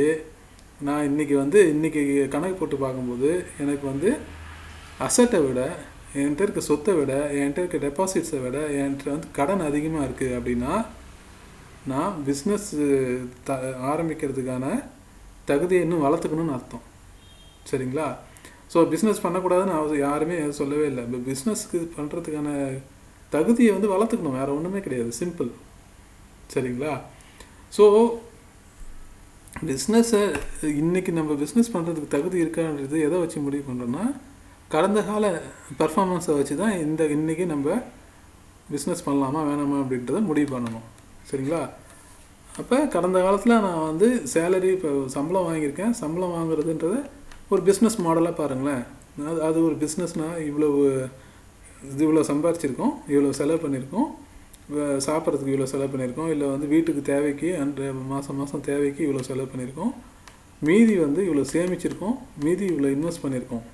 நான் 0.87 1.07
இன்றைக்கி 1.07 1.35
வந்து 1.41 1.59
இன்றைக்கி 1.73 2.01
கணக்கு 2.33 2.57
போட்டு 2.59 2.77
பார்க்கும்போது 2.83 3.29
எனக்கு 3.61 3.85
வந்து 3.91 4.09
அசட்டை 5.05 5.39
விட 5.45 5.61
என்கிட்ட 6.19 6.45
இருக்க 6.45 6.61
சொத்தை 6.67 6.93
விட 6.99 7.13
என்கிட்ட 7.39 7.63
இருக்க 7.63 7.79
டெபாசிட்ஸை 7.85 8.39
விட 8.43 8.59
என்கிட்ட 8.81 9.09
வந்து 9.15 9.29
கடன் 9.37 9.63
அதிகமாக 9.69 10.05
இருக்குது 10.07 10.37
அப்படின்னா 10.37 10.73
நான் 11.91 12.13
பிஸ்னஸ் 12.29 12.69
த 13.49 13.57
ஆரம்பிக்கிறதுக்கான 13.91 14.65
தகுதியை 15.51 15.81
இன்னும் 15.85 16.05
வளர்த்துக்கணும்னு 16.05 16.55
அர்த்தம். 16.57 16.85
சரிங்களா? 17.71 18.07
ஸோ 18.73 18.79
பிஸ்னஸ் 18.93 19.23
பண்ணக்கூடாதுன்னு 19.25 19.77
அவ 19.79 19.97
யாருமே 20.07 20.37
சொல்லவே 20.61 20.85
இல்லை. 20.91 21.03
இப்போ 21.07 21.19
பிஸ்னஸ்க்கு 21.29 21.79
பண்ணுறதுக்கான 21.97 22.49
தகுதியை 23.35 23.71
வந்து 23.77 23.93
வளர்த்துக்கணும். 23.95 24.39
வேறு 24.39 24.55
ஒன்றுமே 24.57 24.81
கிடையாது. 24.87 25.11
சிம்பிள் 25.21 25.51
சரிங்களா? 26.55 26.93
ஸோ 27.77 27.85
பிஸ்னஸை 29.53 30.21
இன்றைக்கி 30.61 31.11
நம்ம 31.11 31.31
பிஸ்னஸ் 31.33 31.71
பண்ணுறதுக்கு 31.73 32.07
தகுதி 32.07 32.37
இருக்கான்றது 32.43 32.97
எதை 33.05 33.17
வச்சு 33.19 33.39
முடிவு 33.39 33.63
பண்ணுறோன்னா 33.69 34.03
கடந்த 34.69 35.01
கால 35.01 35.41
பர்ஃபார்மன்ஸை 35.79 36.33
வச்சு 36.37 36.55
தான் 36.55 36.77
இந்த 36.77 37.03
இன்றைக்கி 37.03 37.45
நம்ம 37.45 37.77
பிஸ்னஸ் 38.73 39.05
பண்ணலாமா 39.05 39.39
வேணாமா 39.49 39.77
அப்படின்றத 39.83 40.21
முடிவு 40.21 40.57
பண்ணணும். 40.57 40.85
சரிங்களா? 41.29 41.61
அப்போ 42.59 42.77
கடந்த 42.87 43.21
காலத்தில் 43.21 43.61
நான் 43.65 43.85
வந்து 43.87 44.07
சேலரி 44.33 44.69
இப்போ 44.75 44.91
சம்பளம் 45.07 45.47
வாங்கியிருக்கேன். 45.49 45.91
சம்பளம் 45.91 46.35
வாங்குறதுன்றத 46.37 46.97
ஒரு 47.49 47.61
பிஸ்னஸ் 47.61 47.99
மாடலாக 48.05 48.33
பாருங்களேன். 48.41 48.83
அது 49.29 49.43
அது 49.43 49.63
ஒரு 49.63 49.75
பிஸ்னஸ்னால் 49.83 50.37
இவ்வளவு 50.49 51.09
இது 51.83 52.03
இவ்வளோ 52.07 52.23
சம்பாரிச்சிருக்கோம் 52.31 52.93
இவ்வளோ 53.07 53.29
செலவு 53.29 53.59
பண்ணியிருக்கோம் 53.65 54.09
சாப்பிட்றதுக்கு 55.07 55.53
இவ்வளோ 55.53 55.67
செலவு 55.71 55.91
பண்ணியிருக்கோம். 55.93 56.29
இல்லை 56.33 56.47
வந்து 56.53 56.67
வீட்டுக்கு 56.73 57.01
தேவைக்கு 57.11 57.49
அன்று 57.63 57.85
மாதம் 58.11 58.39
மாதம் 58.41 58.65
தேவைக்கு 58.69 59.01
இவ்வளோ 59.07 59.23
செலவு 59.29 59.49
பண்ணியிருக்கோம். 59.51 59.93
மீதி 60.67 60.95
வந்து 61.05 61.21
இவ்வளோ 61.27 61.45
சேமிச்சிருக்கோம். 61.53 62.15
மீதி 62.45 62.65
இவ்வளோ 62.71 62.89
இன்வெஸ்ட் 62.95 63.23
பண்ணியிருக்கோம். 63.25 63.65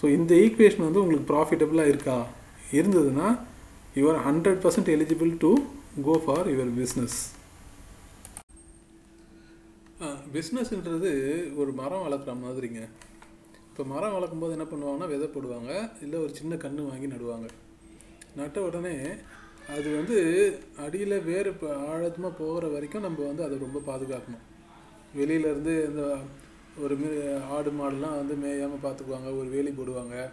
ஸோ 0.00 0.04
இந்த 0.16 0.32
ஈக்குவேஷன் 0.44 0.86
வந்து 0.86 1.02
உங்களுக்கு 1.02 1.28
ப்ராஃபிட்டபுளாக 1.32 1.92
இருக்கா? 1.92 2.16
இருந்ததுன்னா 2.78 3.28
your 4.00 4.20
hundred 4.26 4.60
percent 4.64 4.90
eligible 4.96 5.32
to 5.44 5.50
go 6.08 6.14
for 6.24 6.48
your 6.54 6.72
business 6.80 7.18
பிஸ்னஸ்ன்றது 10.34 11.10
ஒரு 11.62 11.70
மரம் 11.80 12.04
வளர்க்குற 12.06 12.32
மாதிரிங்க. 12.44 12.80
இப்போ 13.68 13.82
மரம் 13.92 14.14
வளர்க்கும் 14.16 14.42
போது 14.42 14.56
என்ன 14.56 14.66
பண்ணுவாங்கன்னா 14.70 15.08
விதை 15.12 15.26
போடுவாங்க. 15.34 15.72
இல்லை 16.04 16.16
ஒரு 16.24 16.32
சின்ன 16.38 16.56
கன்று 16.64 16.88
வாங்கி 16.88 17.08
நடுவாங்க. 17.12 17.48
நட்ட 18.38 18.58
உடனே 18.68 18.94
அது 19.68 19.96
வந்து 19.96 20.18
அடியில் 20.76 21.22
வேறு 21.22 21.50
இப்போ 21.50 21.76
ஆழமாக 21.76 22.28
போகிற 22.28 22.68
வரைக்கும் 22.68 23.02
நம்ம 23.02 23.26
வந்து 23.26 23.44
அதை 23.44 23.58
ரொம்ப 23.58 23.78
பாதுகாக்கணும். 23.86 24.44
வெளியிலேருந்து 25.16 25.84
இந்த 25.84 26.18
ஒரு 26.80 26.96
மீ 26.96 27.08
ஆடு 27.50 27.70
மாடுலாம் 27.70 28.16
வந்து 28.16 28.34
மேயாமல் 28.34 28.86
பார்த்துக்குவாங்க 28.86 29.38
ஒரு 29.38 29.48
வேலி 29.48 29.70
போடுவாங்க 29.70 30.30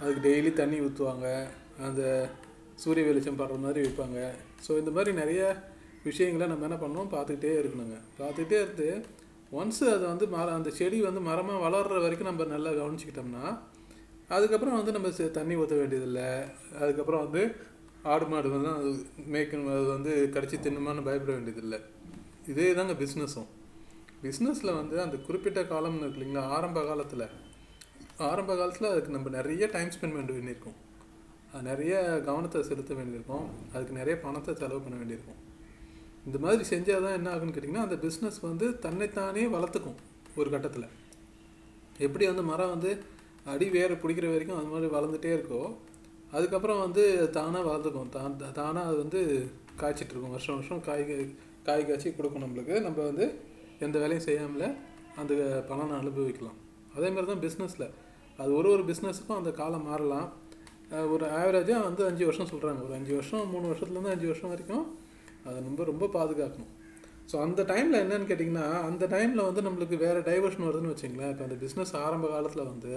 அதுக்கு 0.00 0.28
டெய்லி 0.28 0.52
தண்ணி 0.52 0.80
ஊற்றுவாங்க 0.80 1.46
அந்த 1.78 2.30
சூரிய 2.74 3.06
வெளிச்சம் 3.06 3.38
படுற 3.38 3.58
மாதிரி 3.58 3.88
வைப்பாங்க. 3.88 4.30
ஸோ 4.68 4.78
இந்த 4.78 4.90
மாதிரி 4.90 5.16
நிறைய 5.16 5.56
விஷயங்களை 6.04 6.56
நம்ம 6.56 6.66
என்ன 6.66 6.86
பண்ணணும் 6.86 7.14
பார்த்துக்கிட்டே 7.14 7.58
இருக்கணுங்க. 7.58 7.96
பார்த்துக்கிட்டே 8.18 8.62
இருந்து 8.62 9.04
ஒன்ஸ் 9.52 9.90
அது 9.90 10.06
வந்து 10.06 10.28
மர 10.28 10.52
அந்த 10.52 10.70
செடி 10.70 11.02
வந்து 11.02 11.20
மரமாக 11.20 11.58
வளர்கிற 11.58 12.00
வரைக்கும் 12.00 12.28
நம்ம 12.28 12.44
நல்லா 12.44 12.70
கவனிச்சிக்கிட்டோம்னா 12.70 13.58
அதுக்கப்புறம் 14.28 14.74
வந்து 14.74 14.92
நம்ம 14.92 15.10
செ- 15.10 15.30
தண்ணி 15.30 15.56
ஊற்ற 15.56 15.78
வேண்டியதில்லை. 15.78 16.28
அதுக்கப்புறம் 16.80 17.30
வந்து 17.30 17.54
ஆடு 18.10 18.26
மாடு 18.26 18.48
வந்து 18.54 18.70
அது 18.76 18.90
மேய்க்கணும் 19.32 19.72
அது 19.74 19.88
வந்து 19.96 20.12
கடிச்சு 20.34 20.56
தின்னுமான்னு 20.64 21.04
பயப்பட 21.08 21.32
வேண்டியதில்லை. 21.32 21.78
இதே 22.52 22.68
தாங்க 22.78 22.94
பிஸ்னஸும் 23.02 23.50
பிஸ்னஸில் 24.22 24.76
வந்து 24.78 24.96
அந்த 25.02 25.16
குறிப்பிட்ட 25.26 25.60
காலம்னு 25.72 26.02
இருக்கு 26.04 26.18
இல்லைங்களா 26.18 26.42
ஆரம்ப 26.56 26.78
காலத்தில். 26.88 27.26
ஆரம்ப 28.30 28.56
காலத்தில் 28.56 28.90
அதுக்கு 28.90 29.14
நம்ம 29.16 29.30
நிறைய 29.36 29.66
டைம் 29.74 29.92
ஸ்பெண்ட் 29.94 30.16
பண்ண 30.16 30.32
வேண்டியிருக்கும். 30.32 30.76
அது 31.52 31.62
நிறைய 31.62 31.94
கவனத்தை 32.28 32.62
செலுத்த 32.70 32.92
வேண்டியிருக்கும். 32.94 33.46
அதுக்கு 33.74 33.94
நிறைய 34.00 34.16
பணத்தை 34.24 34.54
செலவு 34.62 34.80
பண்ண 34.84 34.98
வேண்டியிருக்கும். 35.00 35.40
இந்த 36.26 36.38
மாதிரி 36.44 36.64
செஞ்சால் 36.72 37.04
தான் 37.06 37.16
என்ன 37.18 37.30
ஆகுன்னு 37.34 37.54
கேட்டிங்கன்னா 37.54 37.86
அந்த 37.86 37.96
பிஸ்னஸ் 38.04 38.40
வந்து 38.48 38.66
தன்னைத்தானே 38.78 39.46
வளர்த்துக்கும் 39.56 39.98
ஒரு 40.40 40.50
கட்டத்தில். 40.50 40.88
எப்படி 41.98 42.24
வந்து 42.26 42.44
மரம் 42.50 42.74
வந்து 42.74 42.92
அடி 43.54 43.66
வேறு 43.78 43.94
பிடிக்கிற 44.02 44.26
வரைக்கும் 44.32 44.58
அது 44.58 44.70
மாதிரி 44.74 44.90
வளர்ந்துட்டே 44.96 45.32
இருக்கோ 45.36 45.62
அதுக்கப்புறம் 46.36 46.82
வந்து 46.84 47.02
தானாக 47.38 47.62
வளர்ந்துக்கும். 47.68 48.12
தான் 48.16 48.36
தானாக 48.60 48.88
அது 48.90 48.98
வந்து 49.04 49.20
காய்ச்சிட்டு 49.80 50.12
இருக்கும். 50.14 50.34
வருஷம் 50.36 50.56
வருஷம் 50.58 50.82
காய் 50.88 51.04
காய் 51.66 51.86
காய்ச்சி 51.88 52.10
கொடுக்கும் 52.18 52.44
நம்மளுக்கு. 52.44 52.74
நம்ம 52.86 52.98
வந்து 53.10 53.26
எந்த 53.86 53.96
வேலையும் 54.02 54.26
செய்யாமல் 54.28 54.68
அந்த 55.20 55.32
பலனை 55.70 55.94
அனுபவிக்கலாம். 56.02 56.58
அதே 56.96 57.08
மாதிரி 57.14 57.28
தான் 57.32 57.42
பிஸ்னஸில் 57.46 57.88
அது 58.40 58.50
ஒரு 58.58 58.68
ஒரு 58.74 58.82
பிஸ்னஸுக்கும் 58.90 59.40
அந்த 59.40 59.50
காலம் 59.60 59.86
மாறலாம். 59.90 60.28
ஒரு 61.14 61.24
ஆவரேஜாக 61.40 61.82
வந்து 61.88 62.02
அஞ்சு 62.10 62.24
வருஷம் 62.28 62.48
சொல்கிறாங்க 62.52 62.80
ஒரு 62.86 62.94
அஞ்சு 62.98 63.12
வருஷம் 63.18 63.44
மூணு 63.52 63.66
வருஷத்துலேருந்து 63.70 64.14
அஞ்சு 64.14 64.26
வருஷம் 64.30 64.52
வரைக்கும் 64.52 64.86
அதை 65.46 65.58
ரொம்ப 65.68 65.82
ரொம்ப 65.90 66.04
பாதுகாக்கணும். 66.16 66.72
ஸோ 67.30 67.36
அந்த 67.44 67.60
டைமில் 67.70 68.00
என்னன்னு 68.02 68.28
கேட்டிங்கன்னா 68.30 68.66
அந்த 68.88 69.04
டைமில் 69.14 69.46
வந்து 69.48 69.62
நம்மளுக்கு 69.66 69.96
வேறு 70.04 70.20
டைவர்ஷன் 70.30 70.66
வருதுன்னு 70.66 70.92
வச்சிங்களேன். 70.92 71.30
இப்போ 71.34 71.44
அந்த 71.48 71.56
பிஸ்னஸ் 71.64 71.92
ஆரம்ப 72.04 72.26
காலத்தில் 72.34 72.70
வந்து 72.72 72.92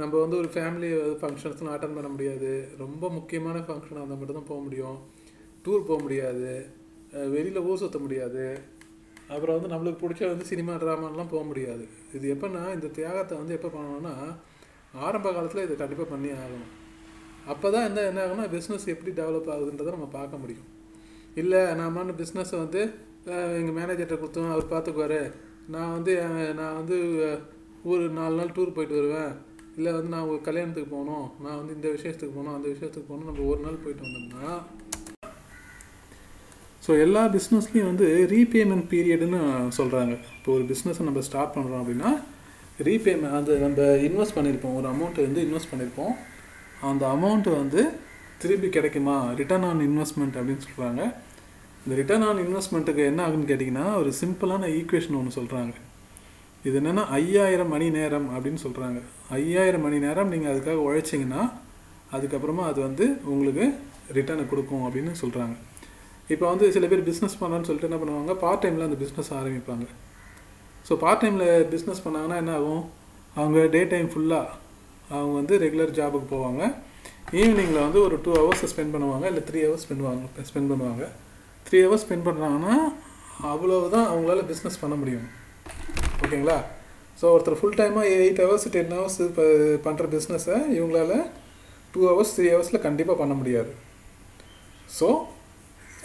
நம்ம 0.00 0.14
வந்து 0.22 0.36
ஒரு 0.40 0.48
ஃபேமிலி 0.54 0.88
ஃபங்க்ஷன்ஸ்லாம் 1.20 1.74
அட்டன் 1.74 1.96
பண்ண 1.96 2.08
முடியாது. 2.14 2.50
ரொம்ப 2.82 3.04
முக்கியமான 3.18 3.56
ஃபங்க்ஷனாக 3.66 4.00
இருந்தால் 4.00 4.20
மட்டும்தான் 4.20 4.50
போக 4.50 4.60
முடியும். 4.66 4.98
டூர் 5.64 5.88
போக 5.88 5.98
முடியாது. 6.06 6.50
வெளியில் 7.34 7.64
ஊர் 7.68 7.80
சுற்ற 7.82 7.98
முடியாது. 8.06 8.44
அப்புறம் 9.34 9.56
வந்து 9.56 9.70
நம்மளுக்கு 9.72 10.02
பிடிச்ச 10.02 10.22
வந்து 10.32 10.44
சினிமா 10.50 10.74
ட்ராமாலாம் 10.82 11.32
போக 11.34 11.42
முடியாது. 11.50 11.84
இது 12.16 12.26
எப்போன்னா 12.34 12.62
இந்த 12.76 12.88
தியாகத்தை 12.98 13.34
வந்து 13.40 13.56
எப்போ 13.56 13.70
பண்ணணும்னா 13.76 14.14
ஆரம்ப 15.06 15.32
காலத்தில் 15.36 15.64
இதை 15.66 15.74
கண்டிப்பாக 15.80 16.08
பண்ணி 16.12 16.30
ஆகணும். 16.42 16.70
அப்போ 17.52 17.66
தான் 17.74 17.86
என்ன 17.88 18.04
என்ன 18.10 18.22
ஆகும்னா 18.26 18.46
பிஸ்னஸ் 18.54 18.86
எப்படி 18.94 19.10
டெவலப் 19.20 19.50
ஆகுதுன்றதை 19.54 19.92
நம்ம 19.96 20.08
பார்க்க 20.18 20.42
முடியும். 20.42 20.68
இல்லை 21.42 21.60
நான் 21.80 22.16
பிஸ்னஸை 22.22 22.56
வந்து 22.64 22.80
எங்கள் 23.58 23.76
மேனேஜர்கிட்ட 23.78 24.16
கொடுத்தோம் 24.20 24.54
அவர் 24.54 24.72
பார்த்துக்குவாரு. 24.72 25.20
நான் 25.74 25.94
வந்து 25.96 26.12
நான் 26.60 26.78
வந்து 26.80 26.96
ஒரு 27.92 28.04
நாலு 28.18 28.34
நாள் 28.38 28.56
டூர் 28.56 28.76
போயிட்டு 28.76 28.98
வருவேன். 29.00 29.32
இல்லை 29.78 29.90
வந்து 29.96 30.12
நான் 30.14 30.30
ஒரு 30.30 30.40
கல்யாணத்துக்கு 30.46 30.90
போகணும் 30.94 31.26
நான் 31.44 31.58
வந்து 31.58 31.74
இந்த 31.78 31.88
விஷயத்துக்கு 31.96 32.34
போகணும் 32.36 32.56
அந்த 32.56 32.68
விஷயத்துக்கு 32.74 33.08
போகணும் 33.10 33.28
நம்ம 33.30 33.44
ஒரு 33.52 33.60
நாள் 33.60 33.82
போயிட்டு 33.82 34.06
வந்தோம்னா 34.06 34.54
ஸோ 36.86 36.92
எல்லா 37.04 37.22
பிஸ்னஸ்லேயும் 37.34 37.90
வந்து 37.90 38.06
ரீபேமெண்ட் 38.34 38.86
பீரியடுன்னு 38.92 39.40
சொல்கிறாங்க 39.78 40.12
இப்போ 40.36 40.50
ஒரு 40.52 40.64
பிஸ்னஸை 40.70 41.04
நம்ம 41.08 41.22
ஸ்டார்ட் 41.28 41.54
பண்ணுறோம் 41.56 41.80
அப்படின்னா 41.82 42.10
ரீபேமெண்ட் 42.86 43.36
அது 43.38 43.52
நம்ம 43.64 43.86
இன்வெஸ்ட் 44.08 44.36
பண்ணியிருப்போம். 44.36 44.76
ஒரு 44.78 44.86
அமௌண்ட்டை 44.92 45.22
வந்து 45.26 45.40
இன்வெஸ்ட் 45.46 45.70
பண்ணியிருப்போம். 45.72 46.12
அந்த 46.90 47.02
அமௌண்ட்டு 47.14 47.56
வந்து 47.60 47.80
திருப்பி 48.42 48.68
கிடைக்குமா? 48.68 49.16
ரிட்டர்ன் 49.40 49.66
ஆன் 49.68 49.82
இன்வெஸ்ட்மெண்ட் 49.88 50.38
அப்படின்னு 50.38 50.66
சொல்கிறாங்க 50.66 51.02
இந்த 51.84 51.94
ரிட்டர்ன் 52.00 52.26
ஆன் 52.28 52.42
இன்வெஸ்ட்மெண்ட்டுக்கு 52.46 53.02
என்ன 53.10 53.20
ஆகுன்னு 53.26 53.50
கேட்டிங்கன்னா 53.50 53.86
ஒரு 54.00 54.12
சிம்பிளான 54.22 54.70
ஈக்குவேஷன் 54.78 55.18
ஒன்று 55.20 55.38
சொல்கிறாங்க 55.38 55.74
இது 56.66 56.74
என்னென்னா 56.80 57.04
ஐயாயிரம் 57.18 57.72
மணி 57.74 57.86
நேரம் 57.98 58.28
அப்படின்னு 58.34 58.60
சொல்கிறாங்க 58.66 59.00
ஐயாயிரம் 59.38 59.84
மணி 59.86 59.98
நேரம் 60.06 60.30
நீங்கள் 60.32 60.52
அதுக்காக 60.52 60.80
உழைச்சிங்கன்னா 60.88 61.42
அதுக்கப்புறமா 62.16 62.64
அது 62.70 62.80
வந்து 62.88 63.06
உங்களுக்கு 63.32 63.64
ரிட்டர்னை 64.16 64.44
கொடுக்கும் 64.52 64.84
அப்படின்னு 64.86 65.12
சொல்கிறாங்க 65.22 65.56
இப்போ 66.32 66.44
வந்து 66.52 66.66
சில 66.76 66.86
பேர் 66.90 67.08
பிஸ்னஸ் 67.08 67.36
பண்ணலான்னு 67.40 67.66
சொல்லிட்டு 67.68 67.88
என்ன 67.90 67.98
பண்ணுவாங்க? 68.00 68.32
பார்ட் 68.42 68.62
டைமில் 68.62 68.86
அந்த 68.86 68.98
பிஸ்னஸ் 69.02 69.30
ஆரம்பிப்பாங்க. 69.38 69.86
ஸோ 70.86 70.94
பார்ட் 71.02 71.22
டைமில் 71.22 71.46
பிஸ்னஸ் 71.74 72.02
பண்ணாங்கன்னா 72.06 72.36
என்ன 72.42 72.52
ஆகும்? 72.58 72.82
அவங்க 73.38 73.58
டே 73.74 73.80
டைம் 73.92 74.08
ஃபுல்லாக 74.12 74.54
அவங்க 75.14 75.34
வந்து 75.40 75.54
ரெகுலர் 75.64 75.94
ஜாபுக்கு 75.98 76.28
போவாங்க. 76.34 76.62
ஈவினிங்கில் 77.40 77.84
வந்து 77.86 78.00
ஒரு 78.06 78.16
டூ 78.24 78.32
ஹவர்ஸ் 78.40 78.68
ஸ்பெண்ட் 78.72 78.94
பண்ணுவாங்க. 78.94 79.26
இல்லை 79.32 79.42
த்ரீ 79.48 79.60
ஹவர்ஸ் 79.66 79.84
ஸ்பெண்ட் 79.86 80.04
பண்ணுவாங்க 80.04 80.46
ஸ்பெண்ட் 80.50 80.70
பண்ணுவாங்க. 80.72 81.06
த்ரீ 81.66 81.80
ஹவர்ஸ் 81.86 82.04
ஸ்பெண்ட் 82.06 82.26
பண்ணுறாங்கன்னா 82.28 82.76
அவ்வளவுதான் 83.52 84.08
அவங்களால 84.12 84.44
பிஸ்னஸ் 84.52 84.80
பண்ண 84.82 84.96
முடியும். 85.02 85.26
ஓகேங்களா? 86.24 86.58
ஸோ 87.20 87.24
ஒருத்தர் 87.34 87.58
ஃபுல் 87.60 87.78
டைமாக 87.80 88.10
எயிட் 88.16 88.40
ஹவர்ஸ் 88.44 88.66
டென் 88.76 88.94
ஹவர்ஸ் 88.96 89.18
இப்போ 89.28 89.44
பண்ணுற 89.86 90.06
பிஸ்னஸை 90.14 90.56
இவங்களால 90.76 91.14
டூ 91.94 92.00
ஹவர்ஸ் 92.10 92.34
த்ரீ 92.36 92.46
ஹவர்ஸில் 92.54 92.84
கண்டிப்பாக 92.86 93.16
பண்ண 93.20 93.34
முடியாது. 93.40 93.70
ஸோ 94.98 95.08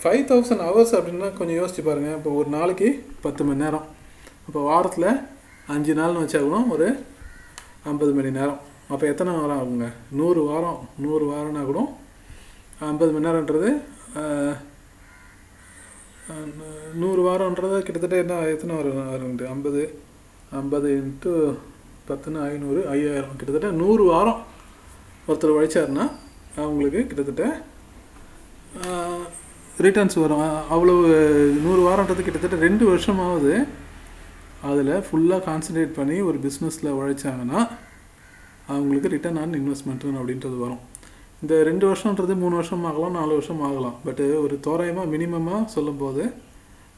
ஃபைவ் 0.01 0.23
தௌசண்ட் 0.29 0.63
ஹவர்ஸ் 0.67 0.93
அப்படின்னா 0.97 1.27
கொஞ்சம் 1.39 1.59
யோசிச்சு 1.61 1.83
பாருங்கள் 1.87 2.17
இப்போ 2.19 2.31
ஒரு 2.39 2.49
நாளைக்கு 2.57 2.87
பத்து 3.25 3.41
மணி 3.47 3.63
நேரம். 3.65 3.85
இப்போ 4.47 4.61
வாரத்தில் 4.69 5.09
அஞ்சு 5.73 5.93
நாள்னு 5.99 6.23
வச்சா 6.23 6.39
கூட 6.45 6.59
ஒரு 6.75 6.87
ஐம்பது 7.91 8.11
மணி 8.17 8.31
நேரம். 8.39 8.59
அப்போ 8.93 9.05
எத்தனை 9.11 9.31
வாரம் 9.39 9.59
ஆகுங்க? 9.61 9.87
நூறு 10.19 10.41
வாரம் 10.49 10.79
நூறு 11.03 11.25
வாரம்னா 11.31 11.61
கூட 11.69 11.81
ஐம்பது 12.89 13.11
மணி 13.13 13.27
நேரன்றது 13.27 13.69
நூறு 17.01 17.21
வாரம்ன்றது 17.27 17.77
கிட்டத்தட்ட 17.85 18.15
என்ன 18.23 18.35
எத்தனை 18.53 18.75
வரும் 18.79 18.99
வருங்க 19.13 19.47
ஐம்பது 19.53 19.81
ஐம்பது 20.59 20.89
இன்ட்டு 20.99 21.31
பத்துன்னு 22.09 22.39
ஐநூறு 22.49 22.81
ஐயாயிரம். 22.93 23.35
கிட்டத்தட்ட 23.39 23.69
நூறு 23.81 24.03
வாரம் 24.11 24.39
ஒருத்தர் 25.27 25.55
உழைச்சாருன்னா 25.55 26.05
அவங்களுக்கு 26.61 27.01
கிட்டத்தட்ட 27.07 27.45
ரிட்டர்ன்ஸ் 29.85 30.17
வரும். 30.23 30.43
அவ்வளவு 30.73 31.03
நூறு 31.65 31.81
வாரன்றது 31.87 32.25
கிட்டத்தட்ட 32.27 32.57
ரெண்டு 32.67 32.85
வருஷமாவது 32.91 33.53
அதில் 34.69 34.93
ஃபுல்லாக 35.07 35.45
கான்சன்ட்ரேட் 35.49 35.97
பண்ணி 35.99 36.17
ஒரு 36.29 36.39
பிஸ்னஸில் 36.45 36.95
உழைச்சாங்கன்னா 36.99 37.61
அவங்களுக்கு 38.73 39.13
ரிட்டர்ன் 39.15 39.39
ஆன் 39.43 39.57
இன்வெஸ்ட்மெண்ட் 39.61 40.05
அப்படின்றது 40.19 40.57
வரும். 40.65 40.83
இந்த 41.43 41.55
ரெண்டு 41.67 41.85
வருஷன்றது 41.89 42.33
மூணு 42.41 42.55
வருஷம் 42.57 42.83
ஆகலாம் 42.89 43.15
நாலு 43.19 43.31
வருஷம் 43.37 43.61
ஆகலாம் 43.67 43.95
பட்டு 44.03 44.25
ஒரு 44.43 44.55
தோராயமாக 44.65 45.07
மினிமமாக 45.13 45.61
சொல்லும்போது 45.73 46.23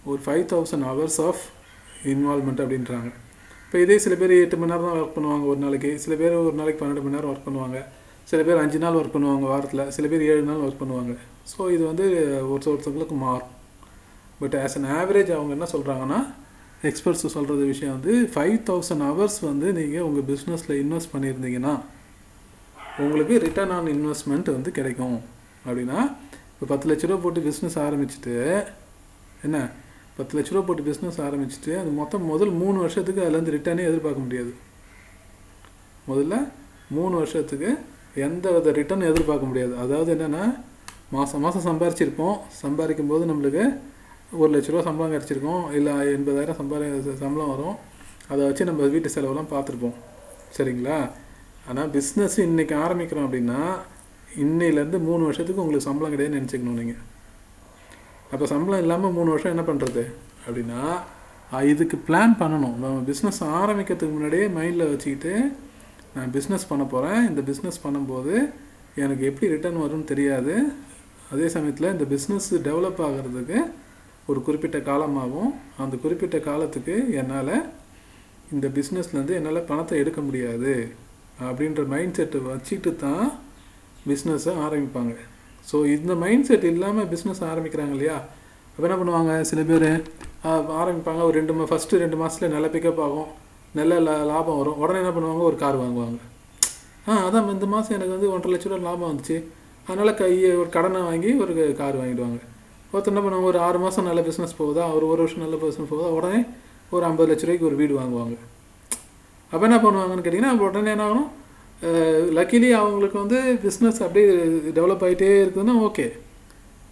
ஒரு 0.09 0.19
five 0.25 0.43
thousand 0.51 0.85
hours 0.89 1.17
of 1.27 1.43
involvement 2.11 2.61
அப்படின்றாங்க. 2.63 3.09
இப்போ 3.65 3.77
இதே 3.83 3.95
சில 4.03 4.15
பேர் 4.19 4.33
எட்டு 4.41 4.57
மணி 4.61 4.71
நேரம் 4.71 4.85
தான் 4.87 4.99
ஒர்க் 4.99 5.15
பண்ணுவாங்க 5.15 5.45
ஒரு 5.51 5.59
நாளைக்கு. 5.63 5.91
சில 6.03 6.13
பேர் 6.19 6.35
ஒரு 6.41 6.55
நாளைக்கு 6.59 6.79
பன்னெண்டு 6.81 7.03
மணி 7.05 7.15
நேரம் 7.17 7.31
ஒர்க் 7.31 7.47
பண்ணுவாங்க. 7.47 7.79
சில 8.31 8.39
பேர் 8.49 8.61
அஞ்சு 8.63 8.81
நாள் 8.83 8.99
ஒர்க் 8.99 9.15
பண்ணுவாங்க 9.15 9.47
வாரத்தில். 9.53 9.83
சில 9.97 10.05
பேர் 10.11 10.27
ஏழு 10.29 10.45
நாள் 10.51 10.63
ஒர்க் 10.67 10.81
பண்ணுவாங்க. 10.83 11.15
ஸோ 11.53 11.59
இது 11.75 11.83
வந்து 11.91 12.05
ஒரு 12.51 12.61
ஒருத்தவங்களுக்கு 12.73 13.17
மாறும். 13.25 13.51
பட் 14.43 14.57
ஆஸ் 14.63 14.77
அன் 14.81 14.87
ஆவரேஜ் 14.99 15.33
அவங்க 15.39 15.51
என்ன 15.57 15.69
சொல்கிறாங்கன்னா 15.75 16.21
எக்ஸ்பர்ட்ஸ் 16.91 17.27
சொல்கிறது 17.37 17.65
விஷயம் 17.73 17.95
வந்து 17.97 18.13
ஃபைவ் 18.35 18.57
தௌசண்ட் 18.69 19.05
ஹவர்ஸ் 19.09 19.41
வந்து 19.51 19.67
நீங்கள் 19.81 20.07
உங்கள் 20.09 20.27
பிஸ்னஸில் 20.31 20.79
இன்வெஸ்ட் 20.83 21.13
பண்ணியிருந்தீங்கன்னா 21.15 21.75
உங்களுக்கு 23.03 23.35
ரிட்டர்ன் 23.45 23.71
ஆன் 23.75 23.87
இன்வெஸ்ட்மெண்ட் 23.93 24.49
வந்து 24.55 24.71
கிடைக்கும். 24.71 25.17
அப்படின்னா 25.67 25.99
இப்போ 26.53 26.65
பத்து 26.67 26.85
லட்ச 26.89 27.07
ரூபா 27.07 27.21
போட்டு 27.23 27.41
பிஸ்னஸ் 27.47 27.77
ஆரம்பிச்சுட்டு 27.85 28.35
என்ன? 29.45 29.57
பத்து 30.17 30.33
லட்ச 30.37 30.53
ரூபா 30.53 30.65
போட்டு 30.67 30.83
பிஸ்னஸ் 30.89 31.19
ஆரம்பிச்சுட்டு 31.27 31.71
அது 31.79 31.89
மொத்தம் 32.01 32.23
முதல் 32.23 32.53
மூணு 32.61 32.77
வருஷத்துக்கு 32.83 33.23
அதுலேருந்து 33.25 33.55
ரிட்டர்னே 33.55 33.85
எதிர்பார்க்க 33.89 34.25
முடியாது. 34.25 34.53
முதல்ல 36.09 36.35
மூணு 36.97 37.13
வருஷத்துக்கு 37.15 37.69
எந்த 38.27 38.51
வித 38.51 38.71
ரிட்டர்ன் 38.71 39.09
எதிர்பார்க்க 39.09 39.45
முடியாது. 39.45 39.77
அதாவது 39.77 40.09
என்னென்னா 40.15 40.43
மாதம் 41.09 41.43
மாதம் 41.45 41.65
சம்பாரிச்சிருப்போம். 41.69 42.37
சம்பாதிக்கும் 42.61 43.11
போது 43.13 43.25
நம்மளுக்கு 43.31 43.63
ஒரு 44.31 44.49
லட்ச 44.53 44.71
ரூபா 44.71 44.83
சம்பளம் 44.83 45.13
கிடச்சிருக்கோம். 45.15 45.71
இல்லை 45.71 45.93
எண்பதாயிரம் 46.15 46.59
சம்பாதி 46.61 47.13
சம்பளம் 47.25 47.51
வரும். 47.53 47.75
அதை 48.27 48.41
வச்சு 48.45 48.65
நம்ம 48.65 48.87
வீட்டு 48.95 49.09
செலவெல்லாம் 49.09 49.53
பார்த்துருப்போம். 49.53 49.95
சரிங்களா? 50.57 50.97
ஆனால் 51.69 51.89
பிஸ்னஸ் 51.97 52.37
இன்றைக்கி 52.47 52.75
ஆரம்பிக்கிறோம் 52.85 53.27
அப்படின்னா 53.27 53.59
இன்னையிலேருந்து 54.43 54.99
மூணு 55.07 55.21
வருஷத்துக்கு 55.27 55.61
உங்களுக்கு 55.63 55.87
சம்பளம் 55.87 56.13
கிடையாதுன்னு 56.13 56.39
நினச்சிக்கணும் 56.39 56.79
நீங்கள் 56.81 57.03
அப்போ 58.33 58.45
சம்பளம் 58.51 58.81
இல்லாமல் 58.83 59.15
மூணு 59.17 59.29
வருஷம் 59.33 59.53
என்ன 59.55 59.63
பண்ணுறது 59.69 60.03
அப்படின்னா 60.45 60.81
இதுக்கு 61.71 61.97
பிளான் 62.07 62.33
பண்ணணும். 62.41 62.75
நம்ம 62.81 63.01
பிஸ்னஸ் 63.09 63.39
ஆரம்பிக்கிறதுக்கு 63.59 64.15
முன்னாடியே 64.15 64.45
மைண்டில் 64.57 64.89
வச்சுக்கிட்டு 64.91 65.33
நான் 66.15 66.33
பிஸ்னஸ் 66.35 66.67
பண்ண 66.71 66.83
போகிறேன் 66.93 67.21
இந்த 67.29 67.41
பிஸ்னஸ் 67.49 67.79
பண்ணும்போது 67.85 68.33
எனக்கு 69.03 69.23
எப்படி 69.29 69.51
ரிட்டர்ன் 69.53 69.81
வரும்னு 69.83 70.11
தெரியாது. 70.11 70.53
அதே 71.33 71.47
சமயத்தில் 71.55 71.93
இந்த 71.93 72.05
பிஸ்னஸ் 72.13 72.49
டெவலப் 72.67 73.01
ஆகிறதுக்கு 73.07 73.59
ஒரு 74.31 74.39
குறிப்பிட்ட 74.47 74.77
காலமாகும் 74.89 75.51
அந்த 75.83 75.95
குறிப்பிட்ட 76.03 76.37
காலத்துக்கு 76.49 76.95
என்னால் 77.21 77.55
இந்த 78.55 78.67
பிஸ்னஸ்லேருந்து 78.77 79.37
என்னால் 79.39 79.67
பணத்தை 79.71 79.97
எடுக்க 80.03 80.21
முடியாது. 80.27 80.73
அப்படின்ற 81.41 81.87
மைண்ட் 81.87 82.13
செட்டை 82.13 82.39
வச்சுட்டு 82.39 82.95
தான் 82.95 83.31
பிஸ்னஸை 84.07 84.53
ஆரம்பிப்பாங்க. 84.69 85.15
ஸோ 85.71 85.85
இந்த 85.85 86.15
மைண்ட் 86.15 86.45
செட் 86.45 86.63
இல்லாமல் 86.63 87.05
பிஸ்னஸ் 87.05 87.43
ஆரம்பிக்கிறாங்க 87.53 87.89
இல்லையா? 87.89 88.23
அப்போ 88.77 88.87
என்ன 88.87 88.95
பண்ணுவாங்க? 88.95 89.41
சில 89.41 89.61
பேர் 89.61 90.01
ஆரம்பிப்பாங்க. 90.43 91.21
ஒரு 91.21 91.31
ரெண்டு 91.31 91.53
மா 91.53 91.63
ஃபஸ்ட்டு 91.63 91.89
ரெண்டு 91.89 92.17
மாதத்துல 92.17 92.47
நல்ல 92.47 92.67
பிக்கப் 92.67 93.01
ஆகும். 93.01 93.25
நல்ல 93.71 93.99
லா- 93.99 94.25
லாபம் 94.25 94.57
வரும். 94.57 94.77
உடனே 94.77 94.97
என்ன 94.97 95.09
பண்ணுவாங்க? 95.09 95.39
ஒரு 95.39 95.55
கார் 95.55 95.79
வாங்குவாங்க. 95.79 96.17
ஆ 97.07 97.27
அதான் 97.27 97.51
இந்த 97.51 97.65
மாதம் 97.65 97.91
எனக்கு 97.91 98.11
வந்து 98.11 98.31
ஒன்றரை 98.31 98.59
லட்ச 98.59 98.69
ரூபா 98.69 98.89
லாபம் 98.89 99.17
வந்துச்சு. 99.17 99.43
அதனால் 99.87 100.13
கையை 100.13 100.55
ஒரு 100.55 100.69
கடனை 100.69 101.01
வாங்கி 101.01 101.33
ஒரு 101.33 101.75
கார் 101.77 101.95
வாங்கிடுவாங்க. 101.95 102.39
ஒருத்தர் 102.93 103.05
என்ன 103.05 103.19
பண்ணுவாங்க? 103.19 103.43
ஒரு 103.43 103.59
ஆறு 103.59 103.79
மாதம் 103.79 104.05
நல்ல 104.05 104.21
பிஸ்னஸ் 104.21 104.55
போகுதா? 104.59 104.93
ஒரு 104.93 105.07
ஒரு 105.07 105.07
வருஷம் 105.07 105.39
நல்ல 105.39 105.55
பிஸ்னஸ் 105.55 105.93
போகுதா? 105.93 106.07
உடனே 106.07 106.43
ஒரு 106.89 107.05
ஐம்பது 107.05 107.33
லட்ச 107.33 107.39
ரூபாய்க்கு 107.39 107.65
ஒரு 107.65 107.75
வீடு 107.75 107.99
வாங்குவாங்க. 107.99 108.35
அப்போ 109.51 109.63
என்ன 109.69 109.79
பண்ணுவாங்கன்னு 109.85 110.23
கேட்டிங்கன்னா 110.25 110.53
உடனே 110.67 110.93
என்ன 110.95 111.07
ஆகணும்? 111.09 111.31
லக்கிலி 112.37 112.69
அவங்களுக்கு 112.79 113.17
வந்து 113.23 113.39
பிஸ்னஸ் 113.65 113.99
அப்படியே 114.05 114.27
டெவலப் 114.77 115.03
ஆகிட்டே 115.07 115.29
இருக்குதுன்னா 115.43 115.75
ஓகே 115.87 116.05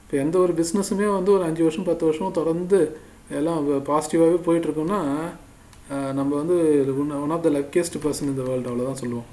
இப்போ 0.04 0.16
எந்த 0.24 0.36
ஒரு 0.46 0.54
பிஸ்னஸுமே 0.60 1.08
வந்து 1.18 1.32
ஒரு 1.36 1.44
அஞ்சு 1.50 1.64
வருஷம் 1.68 1.88
பத்து 1.90 2.04
வருஷம் 2.08 2.38
தொடர்ந்து 2.40 2.80
எல்லாம் 3.40 3.62
பாசிட்டிவாகவே 3.90 4.40
போயிட்டுருக்கோம்னா 4.48 5.00
நம்ம 6.18 6.32
வந்து 6.42 6.58
one 7.24 7.34
of 7.36 7.46
the 7.46 7.50
luckiest 7.56 7.98
person 8.04 8.32
இந்த 8.34 8.44
வேர்ல்டு 8.50 8.70
அவ்வளோதான் 8.72 9.02
சொல்லுவோம். 9.02 9.28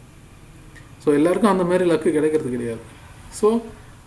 ஸோ 1.03 1.09
எல்லாருக்கும் 1.19 1.53
அந்த 1.55 1.65
மாதிரி 1.71 1.85
லக்கு 1.91 2.17
கிடைக்கிறது 2.17 2.51
கிடையாது. 2.55 2.83
ஸோ 3.39 3.49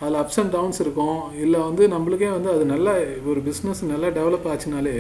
அதில் 0.02 0.20
அப்ஸ் 0.22 0.40
அண்ட் 0.42 0.54
டவுன்ஸ் 0.56 0.82
இருக்கும். 0.86 1.20
இல்லை 1.44 1.60
வந்து 1.68 1.84
நம்மளுக்கே 1.94 2.30
வந்து 2.38 2.50
அது 2.56 2.64
நல்லா 2.74 2.94
ஒரு 3.32 3.40
பிஸ்னஸ் 3.48 3.82
நல்லா 3.94 4.10
டெவலப் 4.20 4.50
ஆச்சுனாலே 4.54 4.96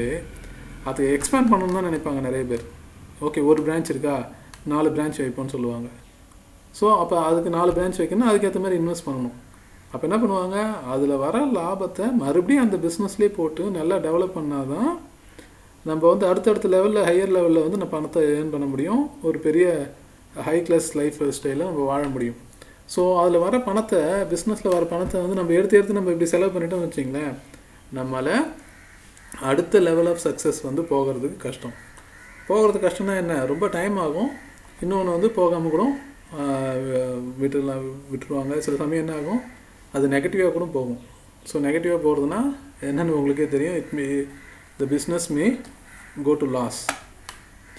அதை 0.90 1.02
எக்ஸ்பேண்ட் 1.16 1.52
பண்ணணும்னு 1.52 1.78
தான் 1.78 1.90
நினைப்பாங்க 1.90 2.22
நிறைய 2.28 2.44
பேர். 2.52 2.64
ஓகே 3.28 3.42
ஒரு 3.52 3.60
பிரான்ச் 3.66 3.92
இருக்கா? 3.94 4.16
நாலு 4.72 4.90
பிரான்ச் 4.96 5.22
வைப்போம்னு 5.24 5.54
சொல்லுவாங்க. 5.56 5.88
ஸோ 6.80 6.86
அப்போ 7.02 7.16
அதுக்கு 7.30 7.50
நாலு 7.58 7.72
பிரான்ச் 7.78 8.00
வைக்கணும்னா 8.02 8.30
அதுக்கேற்ற 8.32 8.60
மாதிரி 8.64 8.80
இன்வெஸ்ட் 8.82 9.08
பண்ணணும். 9.08 9.36
அப்போ 9.94 10.04
என்ன 10.08 10.18
பண்ணுவாங்க? 10.22 10.58
அதில் 10.94 11.22
வர 11.24 11.40
லாபத்தை 11.58 12.06
மறுபடியும் 12.22 12.64
அந்த 12.66 12.78
பிஸ்னஸ்லேயே 12.86 13.32
போட்டு 13.40 13.64
நல்லா 13.80 13.98
டெவலப் 14.06 14.38
பண்ணால் 14.38 14.72
தான் 14.74 14.92
நம்ம 15.90 16.02
வந்து 16.12 16.26
அடுத்தடுத்த 16.30 16.68
லெவலில் 16.76 17.06
ஹையர் 17.10 17.36
லெவலில் 17.36 17.64
வந்து 17.66 17.80
நம்ம 17.82 17.92
பணத்தை 17.96 18.22
ஏர்ன் 18.34 18.52
பண்ண 18.56 18.66
முடியும். 18.74 19.04
ஒரு 19.28 19.38
பெரிய 19.46 19.68
ஹை 20.48 20.58
கிளாஸ் 20.68 20.90
லைஃப் 21.00 21.22
ஸ்டைலில் 21.38 21.70
நம்ம 21.70 21.86
வாழ 21.92 22.04
முடியும். 22.16 22.40
ஸோ 22.94 23.02
அதில் 23.22 23.44
வர 23.46 23.56
பணத்தை 23.70 24.02
பிஸ்னஸில் 24.34 24.74
வர 24.76 24.84
பணத்தை 24.94 25.18
வந்து 25.26 25.40
நம்ம 25.40 25.54
எடுத்து 25.60 25.78
எடுத்து 25.80 25.98
நம்ம 25.98 26.12
இப்படி 26.14 26.30
செலவு 26.34 26.54
பண்ணிட்டோம்னு 26.56 26.88
வச்சிங்களேன் 26.88 27.34
நம்மளால் 27.98 28.36
அடுத்த 29.50 29.80
லெவல் 29.88 30.10
ஆஃப் 30.12 30.24
சக்ஸஸ் 30.28 30.62
வந்து 30.70 30.82
போகிறதுக்கு 30.94 31.38
கஷ்டம். 31.48 31.76
போகிறது 32.48 32.80
கஷ்டம்னா 32.86 33.16
என்ன? 33.24 33.34
ரொம்ப 33.52 33.66
டைம் 33.78 33.96
ஆகும். 34.06 34.32
இன்னொன்று 34.84 35.16
வந்து 35.16 35.30
போகாமல் 35.40 35.74
கூட 35.76 35.84
விட்டுலாம் 37.42 37.84
விட்டுருவாங்க. 38.12 38.54
சில 38.66 38.76
சமயம் 38.82 39.04
என்ன 39.04 39.16
ஆகும்? 39.22 39.42
அது 39.96 40.06
நெகட்டிவாக 40.14 40.54
கூட 40.56 40.66
போகும். 40.78 41.02
ஸோ 41.50 41.56
நெகட்டிவாக 41.66 42.00
போகிறதுனா 42.06 42.40
என்னென்னு 42.90 43.18
உங்களுக்கே 43.18 43.48
தெரியும். 43.56 43.78
It 43.82 43.94
me 43.98 44.06
the 44.80 44.86
business 44.94 45.28
may 45.38 45.48
go 46.28 46.34
to 46.44 46.48
loss 46.58 46.80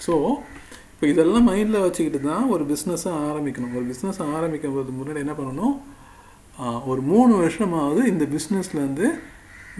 so 0.05 0.13
இப்போ 0.93 1.05
இதெல்லாம் 1.11 1.47
மைண்டில் 1.49 1.83
வச்சுக்கிட்டு 1.85 2.19
தான் 2.29 2.45
ஒரு 2.53 2.63
பிஸ்னஸை 2.71 3.11
ஆரம்பிக்கணும். 3.27 3.73
ஒரு 3.77 3.85
பிஸ்னஸ் 3.91 4.19
ஆரம்பிக்கும் 4.35 4.75
போது 4.77 4.97
முன்னாடி 4.99 5.19
என்ன 5.25 5.33
பண்ணணும்? 5.39 5.75
ஒரு 6.91 7.01
மூணு 7.11 7.33
வருஷமாவது 7.41 8.01
இந்த 8.11 8.25
பிஸ்னஸ்லேருந்து 8.35 9.07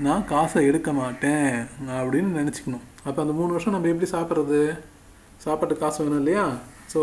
நான் 0.06 0.27
காசை 0.32 0.62
எடுக்க 0.70 0.89
மாட்டேன் 1.01 1.51
அப்படின்னு 2.00 2.32
நினச்சிக்கணும். 2.39 2.86
அப்போ 3.07 3.19
அந்த 3.24 3.33
மூணு 3.39 3.53
வருஷம் 3.55 3.75
நம்ம 3.75 3.89
எப்படி 3.93 4.07
சாப்பிட்றது? 4.15 4.62
சாப்பாட்டு 5.45 5.75
காசு 5.83 6.00
வேணும் 6.03 6.21
இல்லையா? 6.24 6.45
ஸோ 6.91 7.00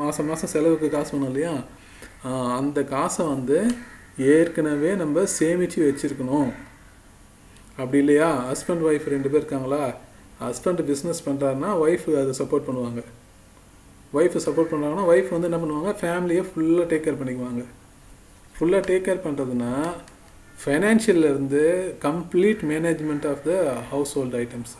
மாதம் 0.00 0.28
மாதம் 0.30 0.52
செலவுக்கு 0.54 0.88
காசு 0.94 1.10
வேணும் 1.14 1.30
இல்லையா? 1.32 1.52
அந்த 2.60 2.78
காசை 2.94 3.24
வந்து 3.34 3.58
ஏற்கனவே 4.34 4.90
நம்ம 5.02 5.24
சேமித்து 5.38 5.78
வச்சுருக்கணும். 5.86 6.50
அப்படி 7.80 7.98
இல்லையா? 8.04 8.28
ஹஸ்பண்ட் 8.50 8.84
ஒய்ஃப் 8.88 9.06
ரெண்டு 9.14 9.30
பேர் 9.32 9.42
இருக்காங்களா? 9.42 9.82
ஹஸ்பண்ட் 10.46 10.82
பிஸ்னஸ் 10.90 11.24
பண்ணுறாருன்னா 11.26 11.70
ஒய்ஃப் 11.84 12.06
அதை 12.22 12.32
சப்போர்ட் 12.40 12.66
பண்ணுவாங்க. 12.68 13.02
ஒய்ஃபை 14.18 14.40
சப்போர்ட் 14.46 14.70
பண்ணுறாங்கன்னா 14.72 15.06
ஒய்ஃப் 15.12 15.32
வந்து 15.34 15.48
என்ன 15.50 15.58
பண்ணுவாங்க? 15.62 15.92
ஃபேமிலியை 16.00 16.42
ஃபுல்லாக 16.48 16.86
டேக் 16.92 17.04
கேர் 17.06 17.20
பண்ணிக்குவாங்க. 17.20 17.62
ஃபுல்லாக 18.56 18.82
டேக் 18.90 19.06
கேர் 19.08 19.24
பண்ணுறதுனா 20.64 20.64
ஃபைனான்ஷியல்லேருந்து 20.64 21.62
complete 22.00 22.62
management 22.70 23.26
of 23.30 23.42
the 23.44 23.52
household 24.18 24.38
items 24.42 24.74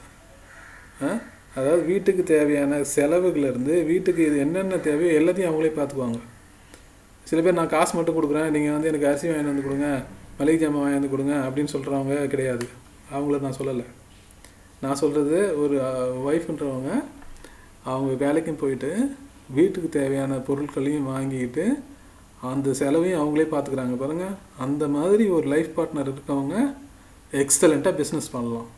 அதாவது 1.57 1.85
வீட்டுக்கு 1.85 2.23
தேவையான 2.23 2.81
செலவுகள்லேருந்து 2.95 3.85
வீட்டுக்கு 3.85 4.27
இது 4.27 4.39
என்னென்ன 4.39 4.77
தேவையோ 4.77 5.21
எல்லாத்தையும் 5.21 5.51
அவங்களே 5.51 5.71
பார்த்துக்குவாங்க. 5.77 6.19
சில 7.25 7.43
பேர் 7.43 7.55
நான் 7.55 7.69
காசு 7.69 7.97
மட்டும் 7.97 8.17
கொடுக்குறேன் 8.17 8.51
நீங்கள் 8.51 8.73
வந்து 8.73 8.89
எனக்கு 8.89 9.09
அரிசி 9.09 9.29
வாங்கி 9.29 9.51
வந்து 9.51 9.63
கொடுங்க 9.63 10.03
மளிகை 10.39 10.67
ஜாமான் 10.67 10.83
வாங்கி 10.83 10.99
வந்து 10.99 11.13
கொடுங்க 11.15 11.35
அப்படின்னு 11.47 11.73
சொல்கிறவங்க 11.75 12.27
கிடையாது. 12.27 12.67
அவங்கள 13.15 13.41
நான் 13.41 13.59
சொல்லலை. 13.61 13.87
நான் 14.81 14.95
சொல்கிறது 14.95 15.61
ஒரு 15.63 15.77
ஒய்ஃப்ன்றவங்க 16.31 16.91
அவங்க 17.83 18.13
வேலைக்கும் 18.25 18.61
போயிட்டு 18.63 18.91
வீட்டுக்கு 19.57 19.89
தேவையான 19.89 20.35
பொருட்களையும் 20.35 21.11
வாங்கிக்கிட்டு 21.13 21.79
அந்த 22.53 22.71
செலவையும் 22.81 23.21
அவங்களே 23.23 23.47
பார்த்துக்குறாங்க 23.53 23.97
பாருங்கள் 24.03 24.35
அந்த 24.65 24.85
மாதிரி 24.97 25.25
ஒரு 25.37 25.47
லைஃப் 25.55 25.71
பார்ட்னர் 25.79 26.11
இருக்கவங்க 26.13 26.57
எக்ஸலண்ட்டாக 27.43 27.95
பிஸ்னஸ் 28.01 28.33
பண்ணலாம். 28.35 28.69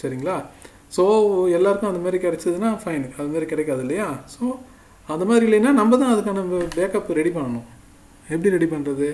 சரிங்களா? 0.00 0.36
ஸோ 0.96 1.02
எல்லாருக்கும் 1.58 1.90
அந்த 1.92 2.02
மாதிரி 2.04 2.18
கிடைச்சதுன்னா 2.24 2.70
ஃபைன் 2.82 3.04
அது 3.18 3.28
மாதிரி 3.34 3.46
கிடைக்காது 3.52 3.82
இல்லையா? 3.86 4.08
ஸோ 4.34 4.44
அந்த 5.08 5.24
மாதிரி 5.30 5.44
இல்லைன்னா 5.48 5.72
நம்ம 5.80 5.96
தான் 6.02 6.12
அதுக்கான 6.14 6.42
பேக்கப் 6.78 7.14
ரெடி 7.20 7.32
பண்ணணும். 7.38 7.66
எப்படி 8.32 8.54
ரெடி 8.56 8.68
பண்ணுறது 8.74 9.08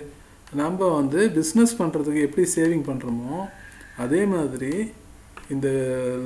நம்ம 0.61 0.89
வந்து 0.99 1.21
பிஸ்னஸ் 1.39 1.75
பண்ணுறதுக்கு 1.81 2.27
எப்படி 2.27 2.45
சேவிங் 2.57 2.85
பண்ணுறோமோ 2.91 3.39
அதே 4.05 4.21
மாதிரி 4.35 4.73
இந்த 5.55 5.69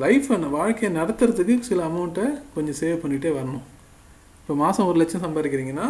லைஃப்பை 0.03 0.37
வாழ்க்கையை 0.59 0.91
நடத்துறதுக்கு 0.99 1.69
சில 1.69 1.83
அமௌண்ட்டை 1.91 2.27
கொஞ்சம் 2.55 2.79
சேவ் 2.81 3.03
பண்ணிகிட்டே 3.03 3.31
வரணும். 3.39 3.65
இப்போ 4.41 4.55
மாதம் 4.63 4.89
ஒரு 4.91 4.99
லட்சம் 5.01 5.25
சம்பாதிக்கிறீங்கன்னா 5.27 5.87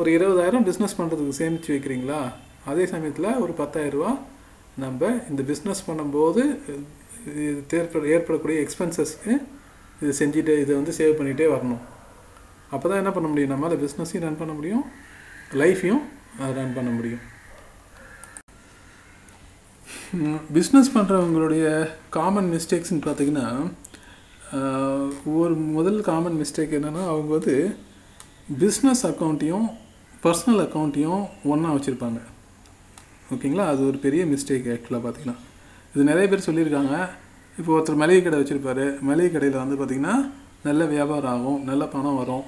ஒரு 0.00 0.08
இருபதாயிரம் 0.16 0.64
பிஸ்னஸ் 0.68 0.96
பண்ணுறதுக்கு 0.98 1.38
சேமித்து 1.40 1.72
வைக்கிறீங்களா? 1.74 2.20
அதே 2.70 2.84
சமயத்தில் 2.92 3.28
ஒரு 3.42 3.52
பத்தாயிரரூபா 3.60 4.12
நம்ம 4.84 5.10
இந்த 5.30 5.42
பிஸ்னஸ் 5.50 5.82
பண்ணும்போது 5.88 6.42
இது 7.40 7.52
ஏற்பட 7.80 8.02
ஏற்படக்கூடிய 8.14 8.56
எக்ஸ்பென்சஸ்க்கு 8.64 9.32
இது 10.00 10.12
செஞ்சுட்டு 10.20 10.54
இதை 10.62 10.72
வந்து 10.78 10.94
சேவ் 10.98 11.18
பண்ணிகிட்டே 11.18 11.46
வரணும். 11.52 11.82
அப்போ 12.74 12.86
தான் 12.86 13.00
என்ன 13.02 13.12
பண்ண 13.16 13.28
முடியும்? 13.32 13.52
நம்மளால் 13.52 13.82
பிஸ்னஸையும் 13.84 14.24
ரன் 14.26 14.40
பண்ண 14.40 14.54
முடியும். 14.58 14.84
லைஃப்பையும் 15.62 16.02
ரன் 16.58 16.76
பண்ண 16.78 16.90
முடியும். 16.96 17.22
பிஸ்னஸ் 20.58 20.92
பண்ணுறவங்களுடைய 20.96 21.64
காமன் 22.18 22.50
மிஸ்டேக்ஸ்னு 22.56 23.00
பார்த்திங்கன்னா 23.06 23.48
ஒரு 25.38 25.54
முதல் 25.76 26.02
காமன் 26.10 26.36
மிஸ்டேக் 26.42 26.76
என்னென்னா 26.78 27.04
அவங்க 27.12 27.30
வந்து 27.38 27.56
பிஸ்னஸ் 28.62 29.02
அக்கௌண்ட்டையும் 29.10 29.66
பர்சனல் 30.24 30.62
அக்கௌண்ட்டையும் 30.64 31.24
ஒன்றா 31.52 31.70
வச்சுருப்பாங்க. 31.76 32.20
ஓகேங்களா? 33.34 33.64
அது 33.72 33.80
ஒரு 33.88 33.98
பெரிய 34.04 34.22
மிஸ்டேக் 34.30 34.68
ஆக்சுவலாக 34.74 35.02
பார்த்தீங்கன்னா 35.04 35.36
இது 35.92 36.02
நிறைய 36.10 36.26
பேர் 36.30 36.46
சொல்லியிருக்காங்க. 36.46 36.94
இப்போ 37.58 37.70
ஒருத்தர் 37.74 38.00
மளிகை 38.02 38.20
கடை 38.22 38.38
வச்சுருப்பாரு. 38.40 38.84
மளிகை 39.08 39.30
கடையில் 39.34 39.58
வந்து 39.62 39.76
பார்த்திங்கன்னா 39.80 40.14
நல்ல 40.68 40.82
வியாபாரம் 40.92 41.32
ஆகும் 41.34 41.58
நல்ல 41.70 41.82
பணம் 41.94 42.18
வரும். 42.20 42.46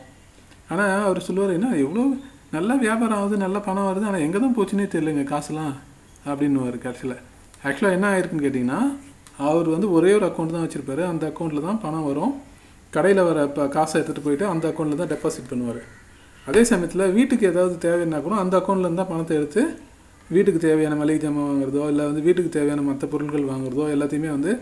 ஆனால் 0.73 1.05
அவர் 1.09 1.27
சொல்லுவார் 1.27 1.53
என்ன 1.59 1.69
எவ்வளோ 1.85 2.05
நல்ல 2.57 2.71
வியாபாரம் 2.85 3.19
ஆகுது 3.19 3.37
நல்ல 3.45 3.59
பணம் 3.69 3.89
வருது 3.89 4.09
ஆனால் 4.11 4.25
எங்கே 4.27 4.41
தான் 4.45 4.57
போச்சுன்னே 4.57 4.87
தெரியலங்க 4.95 5.25
காசுலாம் 5.33 5.75
அப்படின்னு 6.31 6.81
கடைசியில். 6.87 7.17
ஆக்சுவலாக 7.67 7.97
என்ன 7.99 8.09
ஆயிருக்குன்னு 8.12 8.47
கேட்டிங்கன்னா 8.47 8.81
அவர் 9.51 9.69
வந்து 9.75 9.89
ஒரே 9.97 10.11
ஒரு 10.19 10.27
அக்கௌண்ட் 10.31 10.57
தான் 10.57 10.67
வச்சுருப்பாரு. 10.67 11.05
அந்த 11.12 11.25
அக்கௌண்ட்டில் 11.31 11.67
தான் 11.69 11.83
பணம் 11.85 12.09
வரும். 12.11 12.35
கடையில் 12.97 13.27
வர 13.29 13.39
இப்போ 13.51 13.62
காசை 13.77 13.95
எடுத்துகிட்டு 13.99 14.27
போயிட்டு 14.27 14.47
அந்த 14.55 14.65
அக்கௌண்ட்டில் 14.73 15.03
தான் 15.03 15.12
டெபாசிட் 15.15 15.51
பண்ணுவார். 15.53 15.83
அதே 16.50 16.62
சமயத்தில் 16.70 17.04
வீட்டுக்கு 17.16 17.44
ஏதாவது 17.52 17.74
தேவைன்னா 17.85 18.18
கூட 18.26 18.35
அந்த 18.42 18.54
அக்கௌண்ட்லேருந்து 18.61 19.00
தான் 19.02 19.12
பணத்தை 19.12 19.35
எடுத்து 19.40 19.62
வீட்டுக்கு 20.35 20.61
தேவையான 20.66 20.94
மளிகை 21.00 21.18
ஜாமான் 21.24 21.48
வாங்குறதோ 21.50 21.82
இல்லை 21.92 22.04
வந்து 22.09 22.22
வீட்டுக்கு 22.26 22.50
தேவையான 22.56 22.85
மற்ற 22.88 23.06
பொருட்கள் 23.12 23.50
வாங்குறதோ 23.52 23.85
எல்லாத்தையுமே 23.94 24.30
வந்து 24.37 24.52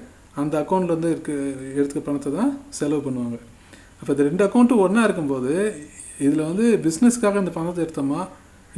அந்த 0.43 0.55
அக்கௌண்ட்லேருந்து 0.63 1.11
இருக்க 1.15 1.33
எடுத்துக்க 1.79 2.03
பணத்தை 2.07 2.31
தான் 2.39 2.53
செலவு 2.79 3.03
பண்ணுவாங்க. 3.07 3.37
அப்போ 3.99 4.11
இந்த 4.15 4.25
ரெண்டு 4.29 4.43
அக்கௌண்ட்டும் 4.47 4.83
ஒன்றா 4.85 5.03
இருக்கும்போது 5.09 5.53
இதில் 6.25 6.43
வந்து 6.51 6.65
பிஸ்னஸ்க்காக 6.87 7.43
இந்த 7.43 7.53
பணத்தை 7.59 7.81
எடுத்தோமா 7.85 8.21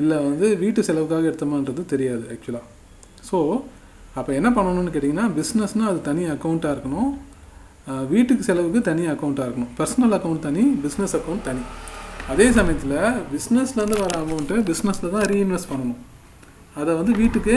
இல்லை 0.00 0.16
வந்து 0.28 0.46
வீட்டு 0.62 0.80
செலவுக்காக 0.88 1.28
எடுத்தோமான்றது 1.30 1.84
தெரியாது 1.94 2.24
ஆக்சுவலாக 2.34 2.64
ஸோ 3.28 3.38
அப்போ 4.18 4.30
என்ன 4.38 4.48
பண்ணணும்னு 4.56 4.92
கேட்டிங்கன்னா 4.94 5.26
பிஸ்னஸ்னால் 5.38 5.90
அது 5.92 6.00
தனி 6.10 6.22
அக்கௌண்ட்டாக 6.34 6.74
இருக்கணும். 6.74 7.10
வீட்டுக்கு 8.12 8.46
செலவுக்கு 8.48 8.80
தனி 8.88 9.02
அக்கௌண்ட்டாக 9.14 9.46
இருக்கணும். 9.48 9.72
பர்சனல் 9.80 10.14
அக்கௌண்ட் 10.16 10.46
தனி 10.46 10.62
பிஸ்னஸ் 10.84 11.14
அக்கௌண்ட் 11.18 11.44
தனி. 11.48 11.64
அதே 12.32 12.46
சமயத்தில் 12.56 12.94
பிஸ்னஸ்லேருந்து 13.32 13.98
வர 14.04 14.14
அமௌண்ட்டு 14.22 14.54
பிஸ்னஸில் 14.68 15.12
தான் 15.16 15.26
ரீஇன்வெஸ்ட் 15.32 15.68
பண்ணணும். 15.72 16.00
அதை 16.80 16.92
வந்து 17.00 17.12
வீட்டுக்கு 17.20 17.56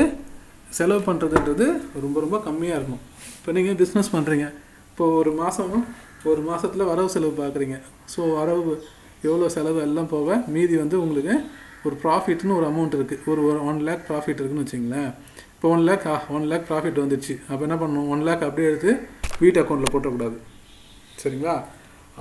செலவு 0.77 1.01
பண்ணுறதுன்றது 1.07 1.65
ரொம்ப 2.03 2.17
ரொம்ப 2.25 2.37
கம்மியாக 2.47 2.77
இருக்கும் 2.79 3.01
இப்போ 3.37 3.51
நீங்கள் 3.57 3.77
பிஸ்னஸ் 3.81 4.11
பண்ணுறீங்க 4.15 4.45
இப்போது 4.89 5.15
ஒரு 5.21 5.31
மாதம் 5.39 5.73
ஒரு 6.31 6.41
மாதத்தில் 6.49 6.89
வரவு 6.91 7.09
செலவு 7.15 7.33
பார்க்குறீங்க 7.41 7.77
ஸோ 8.13 8.19
வரவு 8.39 8.73
எவ்வளோ 9.27 9.49
செலவு 9.55 9.79
எல்லாம் 9.87 10.11
போக 10.13 10.37
மீதி 10.55 10.75
வந்து 10.83 10.97
உங்களுக்கு 11.05 11.35
ஒரு 11.87 11.95
ப்ராஃபிட்னு 12.03 12.57
ஒரு 12.59 12.67
அமௌண்ட் 12.71 12.95
இருக்குது 12.97 13.23
ஒரு 13.31 13.41
ஒரு 13.49 13.59
ஒன் 13.71 13.81
லேக் 13.87 14.05
ப்ராஃபிட் 14.09 14.39
இருக்குன்னு 14.41 14.65
வச்சிங்களேன். 14.65 15.09
இப்போ 15.55 15.67
one 15.75 15.85
lakh 15.89 16.05
one 16.37 16.47
lakh 16.51 16.69
profit 16.71 17.01
வந்துடுச்சு 17.03 17.35
அப்போ 17.49 17.61
என்ன 17.67 17.77
பண்ணணும்? 17.81 18.09
ஒன் 18.13 18.23
லேக் 18.29 18.45
அப்படியே 18.47 18.69
எடுத்து 18.71 18.91
வீட்டு 19.43 19.61
அக்கௌண்ட்டில் 19.63 19.93
போட்டக்கூடாது 19.95 20.37
சரிங்களா? 21.21 21.55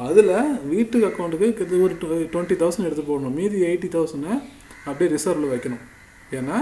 அதில் 0.06 0.34
வீட்டு 0.72 0.96
அக்கௌண்ட்டுக்கு 1.08 1.64
இது 1.66 1.76
ஒரு 1.84 1.94
டுவெண்ட்டி 2.32 2.56
தௌசண்ட் 2.62 2.88
எடுத்து 2.88 3.04
போடணும். 3.08 3.36
மீதி 3.38 3.58
எயிட்டி 3.68 3.88
தௌசண்டை 3.94 4.32
அப்படியே 4.88 5.08
ரிசர்வில் 5.14 5.52
வைக்கணும். 5.54 5.82
ஏன்னா 6.38 6.58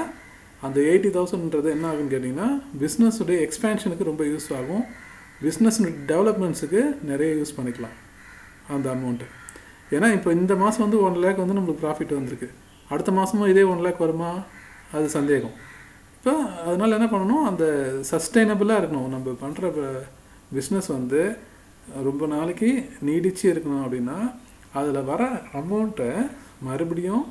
அந்த 0.67 0.79
எயிட்டி 0.91 1.11
தௌசண்ட்ன்றது 1.17 1.69
என்ன 1.77 1.87
ஆகுன்னு 1.91 2.13
கேட்டிங்கன்னா 2.15 2.49
பிஸ்னஸுடைய 2.83 3.39
எக்ஸ்பேன்ஷனுக்கு 3.47 4.11
ரொம்ப 4.11 4.25
யூஸ் 4.33 4.49
ஆகும். 4.59 4.85
பிஸ்னஸ் 5.47 5.81
டெவலப்மெண்ட்ஸுக்கு 6.13 6.83
நிறைய 7.11 7.31
யூஸ் 7.41 7.57
பண்ணிக்கலாம் 7.57 7.97
அந்த 8.75 8.87
அமௌண்ட்டு 8.95 9.27
ஏன்னா 9.97 10.09
இப்போ 10.19 10.31
இந்த 10.39 10.53
மாதம் 10.63 10.85
வந்து 10.85 11.01
ஒன் 11.07 11.19
லேக் 11.25 11.43
வந்து 11.43 11.57
நம்மளுக்கு 11.57 11.83
ப்ராஃபிட் 11.85 12.15
வந்திருக்கு. 12.19 12.49
அடுத்த 12.93 13.11
மாதமும் 13.19 13.51
இதே 13.53 13.65
ஒன் 13.73 13.83
லேக் 13.85 14.01
வருமா? 14.05 14.31
அது 14.97 15.07
சந்தேகம். 15.17 15.55
இப்போ 16.17 16.33
அதனால் 16.69 16.97
என்ன 16.99 17.09
பண்ணணும்? 17.13 17.45
அந்த 17.51 17.65
சஸ்டைனபிளாக 18.11 18.81
இருக்கணும். 18.83 19.11
நம்ம 19.15 19.37
பண்ணுற 19.43 19.71
பிஸ்னஸ் 20.57 20.91
வந்து 20.97 21.21
ரொம்ப 22.09 22.27
நாளைக்கு 22.35 22.71
நீடிச்சு 23.09 23.45
இருக்கணும் 23.53 23.85
அப்படின்னா 23.87 24.19
அதில் 24.79 25.09
வர 25.11 25.23
அமௌண்ட்டை 25.61 26.11
மறுபடியும் 26.67 27.25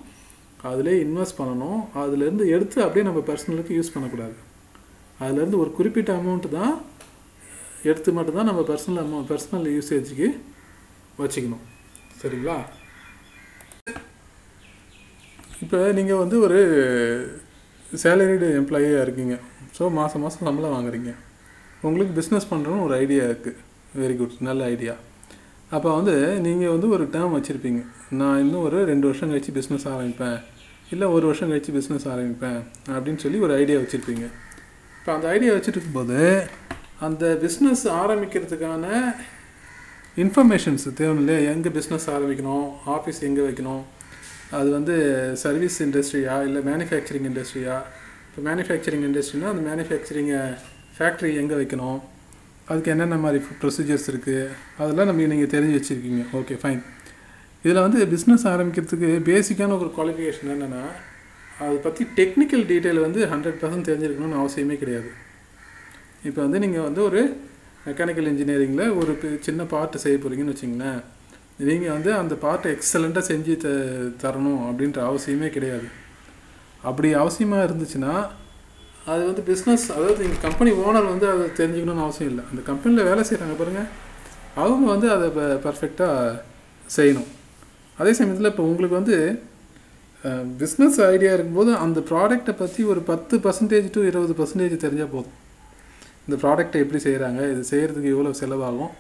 அதிலே 0.70 0.94
இன்வெஸ்ட் 1.06 1.40
பண்ணணும். 1.40 1.80
அதுலேருந்து 2.04 2.46
எடுத்து 2.56 2.78
அப்படியே 2.86 3.06
நம்ம 3.08 3.22
பர்சனலுக்கு 3.30 3.78
யூஸ் 3.78 3.94
பண்ணக்கூடாது. 3.96 4.38
அதுலேருந்து 5.26 5.62
ஒரு 5.64 5.72
குறிப்பிட்ட 5.78 6.12
அமௌண்ட்டு 6.20 6.56
தான் 6.60 6.74
எடுத்து 7.90 8.12
மட்டும்தான் 8.18 8.50
நம்ம 8.50 8.62
பர்சனல் 8.72 9.02
அமௌண்ட் 9.04 9.30
பர்சனல் 9.32 9.68
யூசேஜுக்கு 9.76 10.30
வச்சுக்கணும். 11.20 11.66
சரிங்களா? 12.22 12.58
இப்போ 15.64 15.80
நீங்கள் 16.00 16.22
வந்து 16.24 16.38
ஒரு 16.46 16.60
சேலரிடு 18.04 18.48
எம்ப்ளாயியாக 18.62 19.06
இருக்கீங்க. 19.06 19.36
ஸோ 19.78 19.84
மாதம் 20.00 20.24
மாதம் 20.26 20.48
சம்பளம் 20.48 20.76
வாங்குறீங்க. 20.76 21.12
உங்களுக்கு 21.88 22.14
பிஸ்னஸ் 22.20 22.52
பண்ணுறோன்னு 22.52 22.86
ஒரு 22.88 22.96
ஐடியா 23.04 23.24
இருக்குது 23.30 23.62
வெரி 24.02 24.16
குட் 24.20 24.36
நல்ல 24.48 24.64
ஐடியா 24.74 24.94
அப்போ 25.76 25.90
வந்து 25.98 26.16
நீங்கள் 26.46 26.74
வந்து 26.74 26.88
ஒரு 26.96 27.04
டேர்ம் 27.14 27.36
வச்சுருப்பீங்க. 27.38 27.82
நான் 28.20 28.40
இன்னும் 28.44 28.66
ஒரு 28.68 28.80
ரெண்டு 28.90 29.06
வருஷம் 29.10 29.32
கழிச்சு 29.32 29.52
பிஸ்னஸ் 29.58 29.86
ஆரம்பிப்பேன். 29.94 30.38
இல்லை 30.94 31.08
ஒரு 31.16 31.26
வருஷம் 31.30 31.50
கழித்து 31.52 31.72
பிஸ்னஸ் 31.78 32.06
ஆரம்பிப்பேன். 32.14 32.60
அப்படின்னு 32.96 33.22
சொல்லி 33.24 33.40
ஒரு 33.46 33.54
ஐடியா 33.62 33.78
வச்சுருப்பீங்க. 33.82 34.26
இப்போ 35.00 35.12
அந்த 35.16 35.28
ஐடியா 35.36 35.54
வச்சுட்டு 35.56 35.78
இருக்கும்போது 35.78 36.20
அந்த 37.08 37.26
பிஸ்னஸ் 37.44 37.84
ஆரம்பிக்கிறதுக்கான 38.02 38.86
இன்ஃபர்மேஷன்ஸ் 40.24 40.86
தேவை 41.00 41.16
இல்லையா? 41.22 41.52
எங்கே 41.56 41.72
பிஸ்னஸ் 41.78 42.08
ஆரம்பிக்கணும்? 42.16 42.68
ஆஃபீஸ் 42.96 43.22
எங்கே 43.30 43.44
வைக்கணும்? 43.50 43.84
அது 44.58 44.70
வந்து 44.78 44.96
சர்வீஸ் 45.44 45.78
இண்டஸ்ட்ரியா 45.86 46.36
இல்லை 46.48 46.62
மேனுஃபேக்சரிங் 46.72 47.28
இண்டஸ்ட்ரியா 47.30 47.76
இப்போ 48.28 48.42
மேனுஃபேக்சரிங் 48.50 49.06
இண்டஸ்ட்ரினா 49.08 49.50
அந்த 49.54 49.64
மேனுஃபேக்சரிங்கை 49.70 50.42
ஃபேக்ட்ரி 50.98 51.32
எங்கே 51.42 51.56
வைக்கணும்? 51.62 52.00
அதுக்கு 52.70 52.92
என்னென்ன 52.94 53.18
மாதிரி 53.24 53.40
ப்ரொசீஜர்ஸ் 53.62 54.08
இருக்குது 54.12 54.44
அதெல்லாம் 54.82 55.10
நம்ம 55.10 55.28
நீங்கள் 55.34 55.52
தெரிஞ்சு 55.56 55.78
வச்சுருக்கீங்க. 55.80 56.24
ஓகே 56.40 56.56
ஃபைன் 56.62 56.82
இதில் 57.66 57.84
வந்து 57.86 58.00
பிஸ்னஸ் 58.14 58.46
ஆரம்பிக்கிறதுக்கு 58.54 59.10
பேசிக்கான 59.30 59.76
ஒரு 59.82 59.92
குவாலிஃபிகேஷன் 59.98 60.52
என்னென்னா 60.56 60.84
அதை 61.66 61.76
பற்றி 61.86 62.04
டெக்னிக்கல் 62.20 62.64
டீட்டெயில் 62.72 63.06
வந்து 63.06 63.20
ஹண்ட்ரட் 63.34 63.60
பர்சன்ட் 63.62 63.88
தெரிஞ்சிருக்கணும்னு 63.90 64.40
அவசியமே 64.42 64.76
கிடையாது. 64.82 65.10
இப்போ 66.30 66.40
வந்து 66.46 66.60
நீங்கள் 66.64 66.86
வந்து 66.88 67.02
ஒரு 67.10 67.22
மெக்கானிக்கல் 67.88 68.30
இன்ஜினியரிங்கில் 68.32 68.96
ஒரு 69.00 69.14
சின்ன 69.48 69.62
பார்ட்டு 69.74 70.04
செய்ய 70.04 70.18
போகிறீங்கன்னு 70.24 70.56
வச்சிங்களேன். 70.56 71.00
நீங்கள் 71.70 71.94
வந்து 71.98 72.12
அந்த 72.22 72.34
பார்ட்டை 72.46 72.72
எக்ஸலண்ட்டாக 72.76 73.26
செஞ்சு 73.32 73.54
த 73.66 73.70
தரணும் 74.24 74.64
அப்படின்ற 74.70 75.00
அவசியமே 75.10 75.50
கிடையாது. 75.58 75.88
அப்படி 76.90 77.10
அவசியமாக 77.22 77.68
இருந்துச்சுன்னா 77.68 78.16
அது 79.12 79.22
வந்து 79.30 79.42
பிஸ்னஸ் 79.50 79.86
அதாவது 79.96 80.22
எங்கள் 80.28 80.44
கம்பெனி 80.46 80.72
ஓனர் 80.84 81.12
வந்து 81.14 81.28
அதை 81.32 81.44
தெரிஞ்சுக்கணும்னு 81.60 82.06
அவசியம் 82.06 82.32
இல்லை. 82.32 82.44
அந்த 82.52 82.62
கம்பெனியில் 82.70 83.08
வேலை 83.10 83.24
செய்கிறாங்க 83.30 83.56
பாருங்கள் 83.60 83.90
அவங்க 84.64 84.86
வந்து 84.94 85.08
அதை 85.16 85.28
பர்ஃபெக்டாக 85.66 86.40
செய்யணும். 86.98 87.30
அதே 88.02 88.12
சமயத்தில் 88.20 88.52
இப்போ 88.52 88.64
உங்களுக்கு 88.70 89.00
வந்து 89.02 89.18
பிஸ்னஸ் 90.62 90.98
ஐடியா 91.14 91.32
இருக்கும்போது 91.36 91.72
அந்த 91.86 92.00
ப்ராடக்டை 92.12 92.54
பற்றி 92.62 92.82
ஒரு 92.92 93.02
பத்து 93.10 93.36
பர்சன்டேஜ் 93.46 93.88
டு 93.96 94.02
இருபது 94.10 94.34
பர்சன்டேஜ் 94.40 94.84
தெரிஞ்சால் 94.86 95.12
போதும். 95.16 95.36
இந்த 96.28 96.36
ப்ராடக்ட்டை 96.44 96.80
எப்படி 96.84 97.00
செய்கிறாங்க 97.08 97.42
இது 97.54 97.64
செய்கிறதுக்கு 97.72 98.14
எவ்வளோ 98.16 98.32
செலவாகும் 98.42 98.92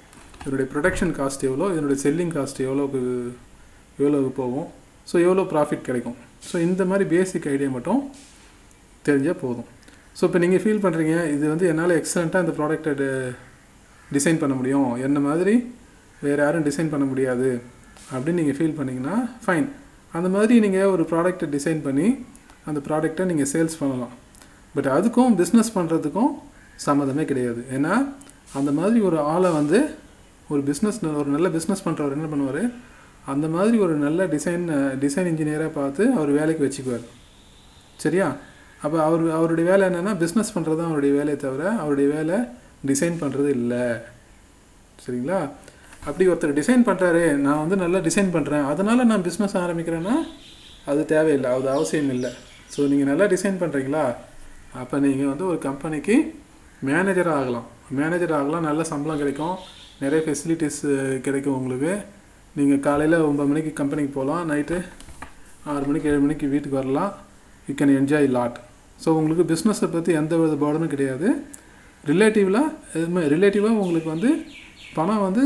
இதனுடைய 0.42 0.68
ப்ரொடக்ஷன் 0.74 1.14
காஸ்ட் 1.20 1.46
எவ்வளோ 1.50 1.68
இதனுடைய 1.76 2.00
செல்லிங் 2.06 2.34
காஸ்ட் 2.36 2.62
எவ்வளோக்கு 2.68 3.02
எவ்வளோக்கு 4.02 4.32
போகும். 4.42 4.68
ஸோ 5.12 5.16
எவ்வளோ 5.28 5.46
ப்ராஃபிட் 5.54 5.88
கிடைக்கும். 5.88 6.18
ஸோ 6.50 6.56
இந்த 6.68 6.86
மாதிரி 6.92 7.08
பேசிக் 7.16 7.48
ஐடியா 7.54 7.70
மட்டும் 7.78 8.02
தெரிஞ்சால் 9.08 9.42
போதும். 9.46 9.70
ஸோ 10.18 10.24
இப்போ 10.28 10.40
நீங்கள் 10.44 10.62
ஃபீல் 10.64 10.84
பண்ணுறீங்க 10.86 11.16
இது 11.36 11.46
வந்து 11.54 11.66
என்னால் 11.72 11.94
எக்ஸலண்ட்டாக 12.02 12.46
இந்த 12.46 12.54
ப்ராடக்டை 12.60 12.94
டிசைன் 14.16 14.40
பண்ண 14.42 14.54
முடியும். 14.60 14.90
என்ன 15.08 15.20
மாதிரி? 15.28 15.56
வேறு 16.26 16.42
யாரும் 16.44 16.66
டிசைன் 16.68 16.92
பண்ண 16.94 17.06
முடியாது. 17.12 17.50
அப்படின்னு 18.14 18.40
நீங்கள் 18.42 18.58
ஃபீல் 18.58 18.78
பண்ணிங்கன்னா 18.80 19.16
ஃபைன் 19.46 19.68
அந்த 20.18 20.30
மாதிரி 20.36 20.56
நீங்கள் 20.66 20.92
ஒரு 20.94 21.04
ப்ராடக்ட்டை 21.12 21.48
டிசைன் 21.56 21.82
பண்ணி 21.88 22.08
அந்த 22.70 22.80
ப்ராடக்ட்டை 22.88 23.26
நீங்கள் 23.32 23.50
சேல்ஸ் 23.54 23.80
பண்ணலாம். 23.82 24.14
பட் 24.76 24.90
அதுக்கும் 24.98 25.36
பிஸ்னஸ் 25.42 25.76
பண்ணுறதுக்கும் 25.78 26.32
சம்மந்தமே 26.86 27.24
கிடையாது. 27.32 27.62
ஏன்னா 27.76 27.94
அந்த 28.60 28.72
மாதிரி 28.80 29.00
ஒரு 29.10 29.18
ஆளை 29.34 29.52
வந்து 29.60 29.80
ஒரு 30.54 30.62
பிஸ்னஸ் 30.70 30.98
ஒரு 31.22 31.30
நல்ல 31.36 31.48
பிஸ்னஸ் 31.58 31.86
பண்ணுறவர் 31.86 32.18
என்ன 32.18 32.28
பண்ணுவார்? 32.34 32.64
அந்த 33.34 33.46
மாதிரி 33.56 33.78
ஒரு 33.86 33.94
நல்ல 34.08 34.26
டிசைன் 34.34 34.66
டிசைன் 35.04 35.30
இன்ஜினியராக 35.32 35.72
பார்த்து 35.80 36.04
அவர் 36.18 36.32
வேலைக்கு 36.40 36.66
வச்சுக்குவார். 36.66 37.06
சரியா? 38.04 38.28
அப்போ 38.84 38.98
அவர் 39.08 39.24
அவருடைய 39.38 39.66
வேலை 39.72 39.84
என்னென்னா 39.90 40.14
பிஸ்னஸ் 40.24 40.54
பண்ணுறது 40.56 40.80
தான் 40.80 40.90
அவருடைய 40.92 41.14
வேலையை 41.20 41.38
தவிர 41.46 41.64
அவருடைய 41.84 42.08
வேலை 42.16 42.38
டிசைன் 42.90 43.16
பண்ணுறது 43.22 43.50
இல்லை. 43.60 43.84
சரிங்களா? 45.04 45.40
அப்படி 46.08 46.26
ஒருத்தர் 46.32 46.58
டிசைன் 46.60 46.84
பண்ணுறாரு 46.90 47.24
நான் 47.46 47.62
வந்து 47.64 47.78
நல்லா 47.84 48.00
டிசைன் 48.08 48.34
பண்ணுறேன் 48.36 48.66
அதனால் 48.72 49.10
நான் 49.12 49.26
பிஸ்னஸ் 49.28 49.56
ஆரம்பிக்கிறேன்னா 49.64 50.16
அது 50.92 51.02
தேவையில்லை. 51.14 51.50
அது 51.58 51.70
அவசியம் 51.76 52.12
இல்லை. 52.16 52.32
ஸோ 52.74 52.82
நீங்கள் 52.92 53.10
நல்லா 53.12 53.26
டிசைன் 53.34 53.62
பண்ணுறீங்களா 53.62 54.04
அப்போ 54.82 54.96
நீங்கள் 55.06 55.32
வந்து 55.32 55.46
ஒரு 55.52 55.60
கம்பெனிக்கு 55.68 56.16
மேனேஜர் 56.90 57.32
ஆகலாம். 57.38 57.68
மேனேஜர் 58.00 58.36
ஆகலாம். 58.40 58.68
நல்ல 58.70 58.84
சம்பளம் 58.92 59.22
கிடைக்கும். 59.24 59.56
நிறைய 60.04 60.22
ஃபெசிலிட்டிஸ் 60.26 60.82
கிடைக்கும் 61.26 61.58
உங்களுக்கு. 61.60 61.94
நீங்கள் 62.60 62.84
காலையில் 62.88 63.18
ஒம்பது 63.30 63.50
மணிக்கு 63.52 63.72
கம்பெனிக்கு 63.80 64.12
போகலாம். 64.18 64.44
நைட்டு 64.52 64.78
ஆறு 65.74 65.86
மணிக்கு 65.90 66.10
ஏழு 66.12 66.22
மணிக்கு 66.26 66.48
வீட்டுக்கு 66.54 66.80
வரலாம். 66.82 67.12
You 67.68 67.76
can 67.80 67.98
enjoy 68.00 68.28
lot 68.38 68.58
so 69.04 69.10
உங்களுக்கு 69.20 69.44
பிஸ்னஸை 69.52 69.88
பற்றி 69.96 70.12
எந்த 70.22 70.36
வித 70.42 70.54
பாடனும் 70.64 70.94
கிடையாது. 70.94 71.28
ரிலேட்டிவில் 72.12 72.62
எதுவுமே 72.98 73.22
ரிலேட்டிவாக 73.34 73.80
உங்களுக்கு 73.84 74.10
வந்து 74.16 74.30
பணம் 74.98 75.24
வந்து 75.28 75.44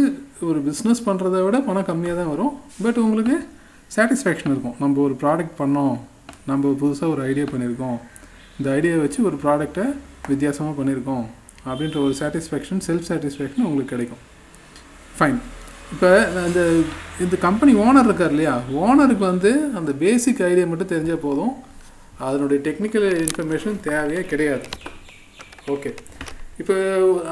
ஒரு 0.50 0.60
பிஸ்னஸ் 0.68 1.06
பண்ணுறத 1.08 1.38
விட 1.46 1.58
பணம் 1.68 1.88
கம்மியாக 1.90 2.18
தான் 2.20 2.32
வரும். 2.34 2.54
பட் 2.86 3.00
உங்களுக்கு 3.06 3.36
சாட்டிஸ்ஃபேக்ஷன் 3.96 4.52
இருக்கும். 4.54 4.76
நம்ம 4.82 5.02
ஒரு 5.08 5.16
ப்ராடக்ட் 5.22 5.56
பண்ணோம். 5.62 5.96
நம்ம 6.50 6.72
புதுசாக 6.82 7.14
ஒரு 7.14 7.22
ஐடியா 7.30 7.46
பண்ணியிருக்கோம். 7.52 7.98
இந்த 8.58 8.68
ஐடியாவை 8.78 9.02
வச்சு 9.06 9.20
ஒரு 9.30 9.38
ப்ராடக்டை 9.44 9.86
வித்தியாசமாக 10.32 10.74
பண்ணியிருக்கோம். 10.80 11.26
அப்படின்ற 11.70 11.98
ஒரு 12.08 12.14
சாட்டிஸ்ஃபேக்ஷன் 12.20 12.84
செல்ஃப் 12.88 13.08
சாட்டிஸ்ஃபேக்ஷன் 13.10 13.66
உங்களுக்கு 13.70 13.94
கிடைக்கும். 13.94 14.22
ஃபைன் 15.18 15.40
இப்போ 15.94 16.10
இந்த 16.50 16.62
இந்த 17.24 17.36
கம்பெனி 17.46 17.72
ஓனர் 17.86 18.08
இருக்கார் 18.10 18.34
இல்லையா? 18.36 18.54
ஓனருக்கு 18.84 19.24
வந்து 19.32 19.52
அந்த 19.80 19.92
பேசிக் 20.04 20.44
ஐடியா 20.50 20.66
மட்டும் 20.72 20.92
தெரிஞ்சால் 20.94 21.26
போதும். 21.28 21.54
அதனுடைய 22.28 22.60
டெக்னிக்கல் 22.68 23.08
இன்ஃபர்மேஷன் 23.26 23.78
தேவையே 23.88 24.22
கிடையாது. 24.32 24.66
ஓகே 25.74 25.92
இப்போ 26.62 26.76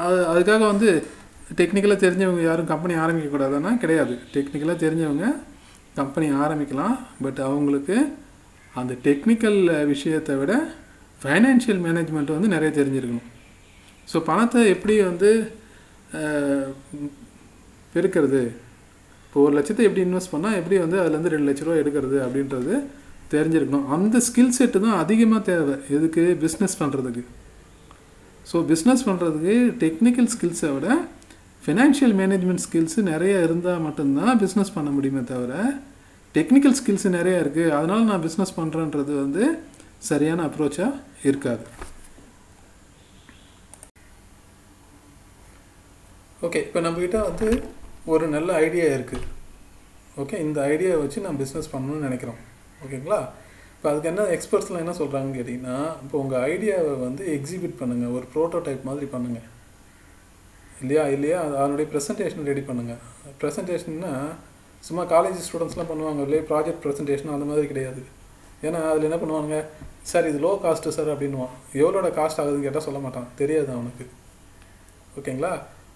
அது 0.04 0.18
அதுக்காக 0.32 0.62
வந்து 0.72 0.90
டெக்னிக்கலாக 1.58 2.02
தெரிஞ்சவங்க 2.04 2.42
யாரும் 2.48 2.70
கம்பெனி 2.72 2.94
ஆரம்பிக்கக்கூடாதுன்னா 3.04 3.72
கிடையாது. 3.82 4.14
டெக்னிக்கலாக 4.34 4.82
தெரிஞ்சவங்க 4.84 5.26
கம்பெனி 6.00 6.26
ஆரம்பிக்கலாம். 6.44 6.96
பட் 7.24 7.40
அவங்களுக்கு 7.48 7.96
அந்த 8.80 8.92
டெக்னிக்கல் 9.06 9.60
விஷயத்தை 9.92 10.34
விட 10.40 10.54
ஃபைனான்ஷியல் 11.22 11.80
மேனேஜ்மெண்ட் 11.86 12.36
வந்து 12.36 12.54
நிறைய 12.54 12.70
தெரிஞ்சிருக்கணும். 12.78 13.28
ஸோ 14.10 14.18
பணத்தை 14.28 14.60
எப்படி 14.74 14.94
வந்து 15.10 15.30
பெருக்கிறது? 17.94 18.42
இப்போ 19.26 19.38
ஒரு 19.46 19.54
லட்சத்தை 19.58 19.84
எப்படி 19.86 20.04
இன்வெஸ்ட் 20.06 20.34
பண்ணால் 20.34 20.58
எப்படி 20.60 20.76
வந்து 20.84 20.98
அதுலேருந்து 21.02 21.32
ரெண்டு 21.34 21.48
லட்ச 21.48 21.64
ரூபா 21.66 21.80
எடுக்கிறது 21.82 22.18
அப்படின்றது 22.26 22.74
தெரிஞ்சிருக்கணும். 23.34 23.86
அந்த 23.94 24.16
ஸ்கில் 24.28 24.56
செட்டு 24.58 24.78
தான் 24.86 24.98
அதிகமாக 25.02 25.42
தேவை. 25.50 25.76
எதுக்கு? 25.96 26.24
பிஸ்னஸ் 26.44 26.78
பண்ணுறதுக்கு 26.82 27.24
ஸோ 28.50 28.58
பிஸ்னஸ் 28.70 29.06
பண்ணுறதுக்கு 29.08 29.54
டெக்னிக்கல் 29.84 30.28
ஸ்கில்ஸை 30.34 30.70
விட 30.74 30.88
ஃபினான்ஷியல் 31.64 32.14
மேனேஜ்மெண்ட் 32.20 32.62
ஸ்கில்ஸு 32.64 33.00
நிறைய 33.12 33.34
இருந்தால் 33.46 33.82
மட்டும்தான் 33.86 34.38
பிஸ்னஸ் 34.42 34.74
பண்ண 34.76 34.90
முடியுமே 34.96 35.22
தவிர 35.32 35.54
டெக்னிக்கல் 36.36 36.76
ஸ்கில்ஸ் 36.78 37.06
நிறையா 37.18 37.38
இருக்குது 37.42 37.74
அதனால் 37.78 38.08
நான் 38.10 38.24
பிஸ்னஸ் 38.26 38.56
பண்ணுறேன்றது 38.58 39.12
வந்து 39.24 39.44
சரியான 40.08 40.40
அப்ரோச்சாக 40.48 41.00
இருக்காது. 41.28 41.64
ஓகே 46.46 46.60
இப்போ 46.66 46.80
நம்மக்கிட்ட 46.86 47.20
வந்து 47.28 47.48
ஒரு 48.14 48.26
நல்ல 48.34 48.50
ஐடியா 48.66 48.88
இருக்குது 48.96 49.26
ஓகே 50.22 50.36
இந்த 50.46 50.58
ஐடியாவை 50.72 51.00
வச்சு 51.02 51.24
நான் 51.26 51.40
பிஸ்னஸ் 51.42 51.72
பண்ணணும்னு 51.72 52.06
நினைக்கிறோம். 52.08 52.40
ஓகேங்களா? 52.84 53.20
இப்போ 53.76 53.88
அதுக்கு 53.90 54.08
என்ன 54.08 54.22
எக்ஸ்பர்ட்ஸ்லாம் 54.36 54.82
என்ன 54.84 54.94
சொல்கிறாங்கன்னு 55.00 55.38
கேட்டிங்கன்னா 55.38 55.76
இப்போ 56.04 56.18
உங்கள் 56.18 56.42
ஐடியாவை 56.50 56.98
வந்து 56.98 57.24
எக்ஸிபிட் 57.36 57.78
பண்ணுங்கள் 57.80 58.14
ஒரு 58.16 58.26
ப்ரோட்டோடைப் 58.34 58.82
மாதிரி 58.82 59.06
பண்ணுங்கள் 59.14 59.46
இல்லையா? 60.80 61.06
இல்லையா? 61.06 61.38
அதனுடைய 61.60 61.86
ப்ரெசன்டேஷன் 61.92 62.48
ரெடி 62.50 62.60
பண்ணுங்கள் 62.60 63.00
ப்ரெசன்டேஷன்னா 63.40 64.12
சும்மா 64.84 65.02
காலேஜ் 65.14 65.44
ஸ்டூடெண்ட்ஸ்லாம் 65.46 65.90
பண்ணுவாங்க. 65.92 66.20
இல்லையா? 66.26 66.42
ப்ராஜெக்ட் 66.50 66.82
ப்ரெசன்டேஷன் 66.84 67.34
அந்த 67.36 67.46
மாதிரி 67.50 67.66
கிடையாது. 67.66 68.02
ஏன்னா 68.62 68.80
அதில் 68.90 69.08
என்ன 69.08 69.18
பண்ணுவாங்க 69.22 69.64
சார் 70.10 70.28
இது 70.28 70.38
லோ 70.38 70.52
காஸ்ட்டு 70.64 70.94
சார் 70.98 71.10
அப்படின்னுவான். 71.14 71.54
எவ்வளோட 71.72 72.08
காஸ்ட் 72.18 72.40
ஆகுதுன்னு 72.42 72.66
கேட்டால் 72.66 72.86
சொல்ல 72.88 72.98
மாட்டான். 72.98 73.28
தெரியாது 73.36 73.70
அவனுக்கு. 73.72 74.06
ஓகேங்களா? 75.18 75.52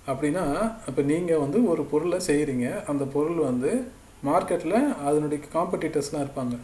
அப்படின்னா 0.06 0.44
இப்போ 0.86 1.02
நீங்கள் 1.02 1.38
வந்து 1.38 1.58
ஒரு 1.68 1.82
பொருளை 1.84 2.20
செய்கிறீங்க 2.26 2.84
அந்த 2.84 3.04
பொருள் 3.04 3.40
வந்து 3.50 3.72
மார்க்கெட்டில் 4.24 4.98
அதனுடைய 5.06 5.44
காம்படிட்டர்ஸ்லாம் 5.54 6.26
இருப்பாங்க. 6.26 6.56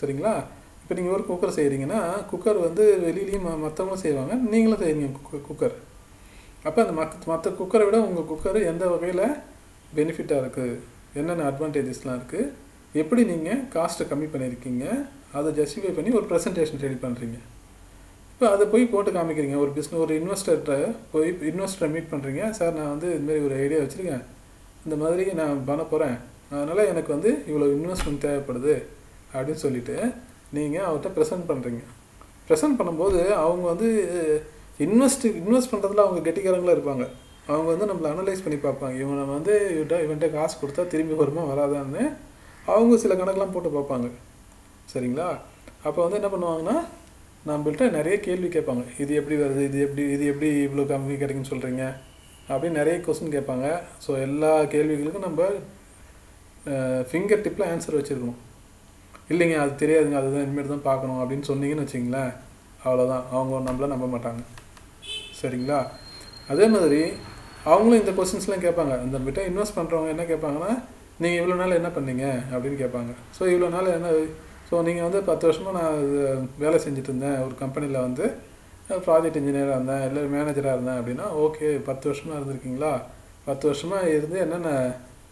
சரிங்களா? 0.00 0.44
இப்போ 0.82 0.94
நீங்கள் 0.94 1.12
ஒரு 1.12 1.24
குக்கர் 1.28 1.54
செய்கிறீங்கன்னா 1.54 2.00
குக்கர் 2.32 2.60
வந்து 2.60 2.98
வெளியிலையும் 3.06 3.48
ம- 3.48 3.58
மற்றவங்களும் 3.64 3.94
செய்வாங்க. 3.94 4.34
நீங்களும் 4.34 4.80
செய்கிறீங்க 4.80 5.06
குக்கர் 5.06 5.46
குக்கர் 5.50 5.74
அப்போ 6.62 6.80
அந்த 6.80 6.92
மக் 6.92 7.12
மற்ற 7.26 7.50
குக்கரை 7.50 7.84
விட 7.84 8.00
உங்கள் 8.00 8.24
குக்கர் 8.24 8.66
எந்த 8.66 8.88
வகையில் 8.88 9.24
பெனிஃபிட்டாக 9.96 10.40
இருக்குது 10.42 10.78
என்னென்ன 11.14 11.50
அட்வான்டேஜஸ்லாம் 11.50 12.20
இருக்குது 12.20 12.50
எப்படி 12.92 13.24
நீங்கள் 13.24 13.62
காஸ்ட்டை 13.74 14.06
கம்மி 14.10 14.28
பண்ணியிருக்கீங்க? 14.34 15.06
அதை 15.32 15.52
ஜஸ்டிஃபை 15.52 15.92
பண்ணி 15.94 16.10
ஒரு 16.10 16.26
ப்ரெசன்டேஷன் 16.26 16.80
ரெடி 16.80 16.94
பண்ணுறீங்க 16.94 17.38
இப்போ 18.32 18.50
அதை 18.50 18.66
போய் 18.66 18.84
போட்டு 18.84 19.10
காமிக்கிறீங்க. 19.10 19.56
ஒரு 19.56 19.72
பிஸ்னஸ் 19.74 19.96
ஒரு 19.96 20.14
இன்வெஸ்டர்கிட்ட 20.20 20.96
போய் 21.12 21.30
இன்வெஸ்டரை 21.30 21.90
மீட் 21.90 22.10
பண்ணுறீங்க 22.10 22.50
சார் 22.50 22.72
நான் 22.72 22.98
வந்து 22.98 23.08
இதுமாரி 23.08 23.44
ஒரு 23.44 23.54
ஐடியா 23.54 23.80
வச்சுருக்கேன். 23.80 24.24
இந்த 24.84 24.96
மாதிரி 24.96 25.32
நான் 25.32 25.64
பண்ண 25.64 25.82
போகிறேன் 25.82 26.16
அதனால் 26.50 26.88
எனக்கு 26.92 27.10
வந்து 27.16 27.30
இவ்வளோ 27.50 27.68
இன்வெஸ்ட்மெண்ட் 27.76 28.24
தேவைப்படுது 28.24 28.74
அப்படின்னு 29.34 29.62
சொல்லிட்டு 29.66 29.96
நீங்கள் 30.56 30.86
அவர்கிட்ட 30.88 31.10
ப்ரெசென்ட் 31.16 31.48
பண்ணுறீங்க 31.50 31.82
ப்ரெசென்ட் 32.48 32.78
பண்ணும்போது 32.80 33.20
அவங்க 33.44 33.64
வந்து 33.72 33.88
இன்வெஸ்ட் 34.84 35.24
இன்வெஸ்ட் 35.40 35.72
பண்ணுறதுல 35.72 36.04
அவங்க 36.04 36.20
கெட்டிக்காரங்களாக 36.26 36.76
இருப்பாங்க. 36.76 37.04
அவங்க 37.52 37.68
வந்து 37.72 37.88
நம்மளை 37.90 38.08
அனலைஸ் 38.12 38.44
பண்ணி 38.44 38.58
பார்ப்பாங்க. 38.66 38.96
இவனை 39.02 39.24
வந்து 39.36 39.52
இவன்ட்ட 39.74 39.98
இவன்ட்ட 40.04 40.28
காசு 40.36 40.54
கொடுத்தா 40.62 40.82
திரும்பி 40.92 41.14
வருமா 41.20 41.42
வராதான்னு 41.50 42.04
அவங்க 42.74 42.94
சில 43.02 43.14
கணக்கெலாம் 43.20 43.54
போட்டு 43.54 43.70
பார்ப்பாங்க. 43.76 44.08
சரிங்களா? 44.92 45.28
அப்போ 45.86 45.98
வந்து 46.04 46.18
என்ன 46.20 46.30
பண்ணுவாங்கன்னா 46.32 46.76
நம்மள்கிட்ட 47.50 47.86
நிறைய 47.96 48.16
கேள்வி 48.26 48.48
கேட்பாங்க. 48.56 48.84
இது 49.02 49.12
எப்படி 49.20 49.36
வருது? 49.42 49.62
இது 49.70 49.78
எப்படி 49.86 50.04
இது 50.14 50.24
எப்படி 50.32 50.48
இவ்வளோ 50.66 50.86
கம்மி 50.92 51.16
கிடைக்குன்னு 51.22 51.52
சொல்கிறீங்க 51.52 51.84
அப்படின்னு 52.50 52.80
நிறைய 52.80 52.96
கொஸ்டின் 53.06 53.34
கேட்பாங்க. 53.36 53.66
ஸோ 54.04 54.10
எல்லா 54.26 54.52
கேள்விகளுக்கும் 54.74 55.26
நம்ம 55.28 55.48
ஃபிங்கர் 57.08 57.44
டிப்பில் 57.44 57.68
ஆன்சர் 57.72 57.98
வச்சுருக்கணும். 57.98 58.40
இல்லைங்க 59.32 59.56
அது 59.62 59.72
தெரியாதுங்க 59.82 60.18
அதுதான் 60.20 60.44
இனிமேல் 60.46 60.72
தான் 60.74 60.88
பார்க்கணும் 60.88 61.20
அப்படின்னு 61.22 61.48
சொன்னீங்கன்னு 61.50 61.84
வச்சிங்களேன் 61.86 62.32
அவ்வளோதான் 62.84 63.24
அவங்க 63.34 63.60
நம்மள 63.68 63.86
நம்ப 63.92 64.06
மாட்டாங்க. 64.14 64.42
சரிங்களா? 65.40 65.78
அதே 66.52 66.66
மாதிரி 66.74 67.00
அவங்களும் 67.72 68.00
இந்த 68.02 68.12
கொஸ்டின்ஸ்லாம் 68.18 68.64
கேட்பாங்க. 68.66 68.96
இந்த 69.06 69.18
கிட்ட 69.28 69.40
இன்வெஸ்ட் 69.50 69.78
பண்ணுறவங்க 69.78 70.10
என்ன 70.14 70.24
கேட்பாங்கன்னா 70.32 70.72
நீங்கள் 71.22 71.38
இவ்வளோ 71.40 71.56
நாள் 71.60 71.78
என்ன 71.80 71.90
பண்ணீங்க? 71.96 72.26
அப்படின்னு 72.52 72.78
கேட்பாங்க. 72.82 73.12
ஸோ 73.36 73.42
இவ்வளோ 73.52 73.70
நாள் 73.76 73.94
என்ன 73.98 74.10
ஸோ 74.68 74.76
நீங்கள் 74.86 75.06
வந்து 75.06 75.20
பத்து 75.30 75.44
வருஷமாக 75.48 75.74
நான் 75.80 75.98
வேலை 76.62 76.78
செஞ்சுட்டு 76.84 77.10
இருந்தேன். 77.10 77.38
ஒரு 77.46 77.54
கம்பெனியில் 77.62 78.04
வந்து 78.06 78.24
ப்ராஜெக்ட் 79.06 79.38
இன்ஜினியராக 79.40 79.76
இருந்தேன் 79.78 80.04
இல்லை 80.08 80.22
மேனேஜராக 80.32 80.76
இருந்தேன் 80.76 80.98
அப்படின்னா 81.00 81.26
ஓகே 81.44 81.68
பத்து 81.88 82.04
வருஷமாக 82.10 82.38
இருந்திருக்கீங்களா? 82.38 82.92
பத்து 83.48 83.64
வருஷமாக 83.70 84.10
இருந்து 84.16 84.38
என்னென்ன 84.44 84.70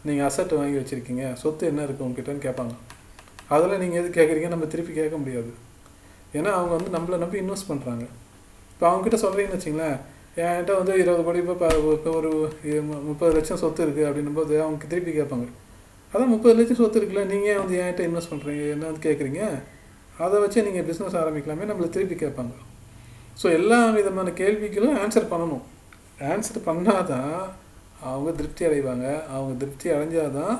நீங்கள் 0.06 0.26
அசட்டை 0.28 0.54
வாங்கி 0.60 0.78
வச்சுருக்கீங்க 0.80 1.24
சொத்து 1.42 1.64
என்ன 1.70 1.82
இருக்குது 1.86 2.06
உங்ககிட்டன்னு 2.06 2.44
கேட்பாங்க. 2.46 2.74
அதில் 3.54 3.80
நீங்கள் 3.82 4.00
எது 4.00 4.08
கேட்குறீங்க 4.18 4.48
நம்ம 4.54 4.66
திருப்பி 4.72 4.92
கேட்க 4.98 5.16
முடியாது. 5.22 5.50
ஏன்னா 6.38 6.50
அவங்க 6.58 6.72
வந்து 6.78 6.90
நம்மளை 6.96 7.16
நம்பி 7.22 7.38
இன்வெஸ்ட் 7.42 7.70
பண்ணுறாங்க 7.70 8.04
இப்போ 8.72 8.84
அவங்ககிட்ட 8.90 9.18
சொல்கிறீங்கன்னு 9.24 9.58
வச்சிங்களேன் 9.58 9.98
என்கிட்ட 10.44 10.72
வந்து 10.78 10.92
இருபது 11.02 11.24
கோடி 11.26 11.40
இப்போ 11.42 11.68
இப்போ 11.96 12.10
ஒரு 12.20 12.30
முப்பது 13.10 13.32
லட்சம் 13.36 13.60
சொத்து 13.62 13.84
இருக்குது 13.86 14.06
அப்படின்னும் 14.08 14.38
போது 14.38 14.54
அவங்க 14.64 14.88
திருப்பி 14.92 15.12
கேட்பாங்க. 15.18 15.46
அதான் 16.12 16.32
முப்பது 16.34 16.54
லட்சம் 16.58 16.80
சொத்து 16.80 16.98
இருக்குல்ல 17.00 17.22
நீங்கள் 17.32 17.60
வந்து 17.60 17.76
என்கிட்ட 17.82 18.08
இன்வெஸ்ட் 18.08 18.32
பண்ணுறீங்க 18.32 18.64
என்ன 18.74 18.88
வந்து 18.90 19.04
கேட்குறீங்க? 19.08 19.42
அதை 20.24 20.36
வச்சு 20.44 20.66
நீங்கள் 20.68 20.86
பிஸ்னஸ் 20.88 21.18
ஆரம்பிக்கலாமே 21.20 21.68
நம்மளை 21.70 21.88
திருப்பி 21.96 22.16
கேட்பாங்க. 22.24 22.54
ஸோ 23.40 23.46
எல்லா 23.58 23.78
விதமான 23.98 24.32
கேள்விகளும் 24.40 24.98
ஆன்சர் 25.02 25.30
பண்ணணும். 25.32 25.64
ஆன்சர் 26.32 26.66
பண்ணால் 26.68 27.08
தான் 27.12 27.38
அவங்க 28.10 28.30
திருப்தி 28.38 28.62
அடைவாங்க. 28.68 29.06
அவங்க 29.34 29.52
திருப்தி 29.62 29.86
அடைஞ்சால் 29.96 30.36
தான் 30.40 30.54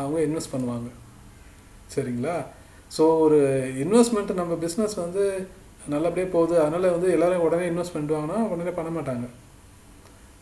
அவங்க 0.00 0.18
இன்வெஸ்ட் 0.26 0.54
பண்ணுவாங்க. 0.54 0.88
சரிங்களா? 1.94 2.36
ஸோ 2.96 3.04
ஒரு 3.24 3.38
இன்வெஸ்ட்மெண்ட் 3.84 4.32
நம்ம 4.40 4.54
பிஸ்னஸ் 4.64 4.96
வந்து 5.04 5.24
நல்லபடியாக 5.92 6.30
போகுது. 6.36 6.54
அதனால் 6.64 6.94
வந்து 6.94 7.08
எல்லோரும் 7.16 7.44
உடனே 7.48 7.66
இன்வெஸ்ட் 7.72 7.94
பண்ணுவாங்கன்னா 7.96 8.38
உடனே 8.52 8.72
பண்ண 8.78 8.90
மாட்டாங்க. 8.96 9.26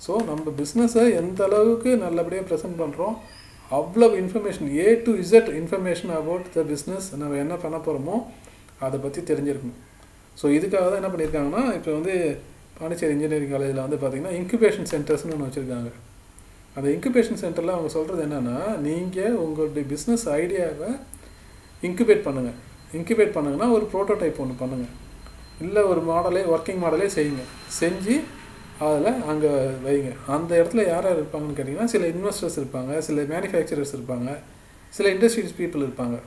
ஸோ 0.05 0.13
நம்ம 0.31 0.53
பிஸ்னஸை 0.61 1.05
எந்த 1.21 1.41
அளவுக்கு 1.49 1.91
நல்லபடியாக 2.05 2.47
ப்ரெசென்ட் 2.51 2.81
பண்ணுறோம் 2.83 3.15
அவ்வளவு 3.79 4.15
information 4.23 4.69
A 4.83 4.87
to 5.07 5.13
Z 5.23 5.51
information 5.61 6.13
about 6.19 6.47
the 6.57 6.63
business 6.73 7.09
நம்ம 7.23 7.39
என்ன 7.45 7.55
பண்ண 7.65 7.79
போகிறோமோ 7.87 8.17
அதை 8.87 8.97
பற்றி 9.05 9.21
தெரிஞ்சிருக்கணும். 9.31 9.81
ஸோ 10.41 10.47
இதுக்காக 10.59 10.85
தான் 10.89 11.01
என்ன 11.03 11.11
பண்ணியிருக்காங்கன்னா 11.13 11.63
இப்போ 11.79 11.91
வந்து 11.99 12.15
பாண்டிச்சேரி 12.79 13.15
இன்ஜினியரிங் 13.17 13.55
காலேஜில் 13.55 13.85
வந்து 13.87 13.99
பார்த்திங்கன்னா 14.03 14.37
இன்குபேஷன் 14.41 14.89
சென்டர்ஸ்னு 14.95 15.35
ஒன்று 15.37 15.49
வச்சுருக்காங்க. 15.49 15.91
அந்த 16.75 16.89
இன்குபேஷன் 16.91 17.45
சென்டரில் 17.45 17.71
அவங்க 17.71 17.89
சொல்கிறது 17.89 18.25
என்னென்னா 18.25 18.77
நீங்கள் 18.77 19.33
உங்களுடைய 19.33 19.89
பிஸ்னஸ் 19.95 20.29
ஐடியாவை 20.29 21.01
இன்குபேட் 21.83 22.29
பண்ணுங்கள் 22.29 22.55
இன்குபேட் 22.93 23.37
பண்ணுங்கன்னா 23.37 23.71
ஒரு 23.71 23.89
ப்ரோட்டோடைப் 23.93 24.37
ஒன்று 24.37 24.65
பண்ணுங்கள் 24.65 24.89
இல்லை 25.61 25.83
ஒரு 25.83 26.01
மாடலே 26.01 26.45
ஒர்க்கிங் 26.45 26.79
மாடலே 26.79 27.11
செய்யுங்க. 27.15 27.43
செஞ்சு 27.81 28.21
அதில் 28.79 29.23
அங்கே 29.23 29.49
வைங்க. 29.87 30.13
அந்த 30.27 30.67
இடத்துல 30.67 30.89
யார் 30.89 31.05
யார் 31.05 31.23
இருப்பாங்கன்னு 31.23 31.57
கேட்டிங்கன்னா 31.57 31.85
சில 31.85 32.07
இன்வெஸ்டர்ஸ் 32.07 32.57
இருப்பாங்க 32.57 32.99
சில 32.99 33.23
மேனுஃபேக்சரர்ஸ் 33.23 33.95
இருப்பாங்க 33.97 34.39
சில 34.89 35.09
இண்டஸ்ட்ரீஸ் 35.09 35.55
பீப்புள் 35.59 35.89
இருப்பாங்க. 35.89 36.19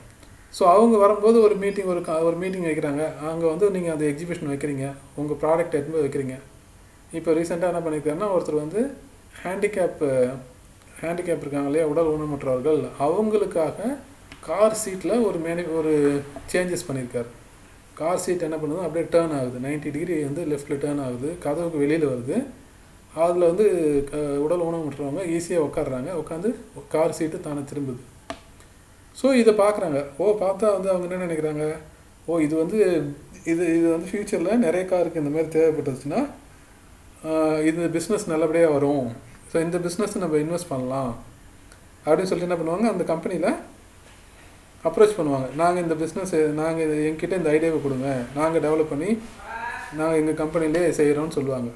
ஸோ 0.58 0.62
அவங்க 0.62 0.96
வரும்போது 0.96 1.40
ஒரு 1.40 1.54
மீட்டிங் 1.54 1.84
ஒரு 1.84 2.00
க- 2.00 2.22
ஒரு 2.22 2.36
மீட்டிங் 2.36 2.64
வைக்கிறாங்க. 2.64 3.18
அங்கே 3.18 3.48
வந்து 3.48 3.70
நீங்கள் 3.70 3.92
அந்த 3.92 4.04
எக்ஸிபிஷன் 4.04 4.48
வைக்கிறீங்க. 4.48 4.92
உங்கள் 5.14 5.36
ப்ராடக்ட் 5.40 5.72
எடுத்து 5.72 6.04
வைக்கிறீங்க. 6.04 6.38
இப்போ 7.12 7.32
ரீசெண்டாக 7.32 7.48
என்ன 7.48 7.78
பண்ணியிருக்காருன்னா 7.78 8.28
ஒருத்தர் 8.28 8.54
வந்து 8.54 8.94
ஹேண்டிகேப்பு 9.40 10.28
ஹேண்டிகேப் 11.00 11.38
uh, 11.38 11.40
இருக்காங்க 11.40 11.66
இல்லையா 11.66 11.86
உடல் 11.86 12.06
ஊனமுற்றவர்கள். 12.06 12.86
அவங்களுக்காக 13.00 13.96
கார் 14.40 14.74
சீட்டில் 14.74 15.24
ஒரு 15.24 15.38
மேனி 15.38 15.62
ஒரு 15.62 16.20
சேஞ்சஸ் 16.52 16.84
பண்ணியிருக்கார் 16.88 17.26
கார் 17.94 18.18
சீட் 18.18 18.42
என்ன 18.42 18.56
பண்ணுது? 18.56 18.82
அப்படியே 18.82 19.04
டேர்ன் 19.10 19.38
ஆகுது. 19.38 19.58
90 19.58 19.90
டிகிரி 19.90 20.22
வந்து 20.22 20.44
லெஃப்ட்டில் 20.44 20.80
டேர்ன் 20.84 21.02
ஆகுது. 21.02 21.36
கதவுக்கு 21.38 21.78
வெளியில் 21.78 22.06
வருது. 22.06 22.44
அதில் 23.14 23.42
வந்து 23.42 23.66
க- 24.10 24.16
உடல் 24.16 24.60
ஊனமுற்றவங்க 24.60 25.24
ஈஸியாக 25.26 25.66
உட்காடுறாங்க 25.68 26.10
உட்காந்து 26.22 26.54
கார் 26.88 27.12
சீட்டு 27.12 27.40
தானே 27.40 27.60
திரும்புது. 27.74 28.00
ஸோ 29.22 29.34
இதை 29.34 29.54
பார்க்குறாங்க. 29.54 30.04
ஓ 30.18 30.30
பார்த்தா 30.30 30.72
வந்து 30.72 30.90
அவங்க 30.90 31.14
என்ன 31.14 31.26
நினைக்கிறாங்க? 31.26 31.76
ஓ 32.26 32.38
இது 32.38 32.56
வந்து 32.56 33.02
இது 33.44 33.78
இது 33.78 33.90
வந்து 33.90 34.08
ஃப்யூச்சரில் 34.10 34.56
நிறைய 34.56 34.86
காருக்கு 34.86 35.22
இந்த 35.22 35.38
மாதிரி 35.38 35.58
தேவைப்பட்டுச்சுன்னா 35.58 36.26
இது 37.70 37.82
பிஸ்னஸ் 37.96 38.30
நல்லபடியாக 38.32 38.72
வரும். 38.76 39.04
ஸோ 39.50 39.56
இந்த 39.66 39.78
பிஸ்னஸ் 39.84 40.16
நம்ம 40.22 40.38
இன்வெஸ்ட் 40.44 40.72
பண்ணலாம். 40.72 41.12
அப்படின்னு 42.06 42.30
சொல்லிட்டு 42.30 42.48
என்ன 42.48 42.58
பண்ணுவாங்க? 42.60 42.86
அந்த 42.92 43.04
கம்பெனியில் 43.10 43.50
அப்ரோச் 44.88 45.18
பண்ணுவாங்க. 45.18 45.48
நாங்கள் 45.60 45.82
இந்த 45.84 45.96
பிஸ்னஸ் 46.02 46.34
நாங்கள் 46.60 46.94
எங்கிட்ட 47.08 47.40
இந்த 47.40 47.50
ஐடியாவை 47.56 47.78
கொடுங்க. 47.82 48.08
நாங்கள் 48.38 48.64
டெவலப் 48.64 48.92
பண்ணி 48.92 49.10
நாங்கள் 49.98 50.18
எங்கள் 50.20 50.40
கம்பெனிலே 50.42 50.82
செய்கிறோம்னு 50.98 51.36
சொல்லுவாங்க. 51.38 51.70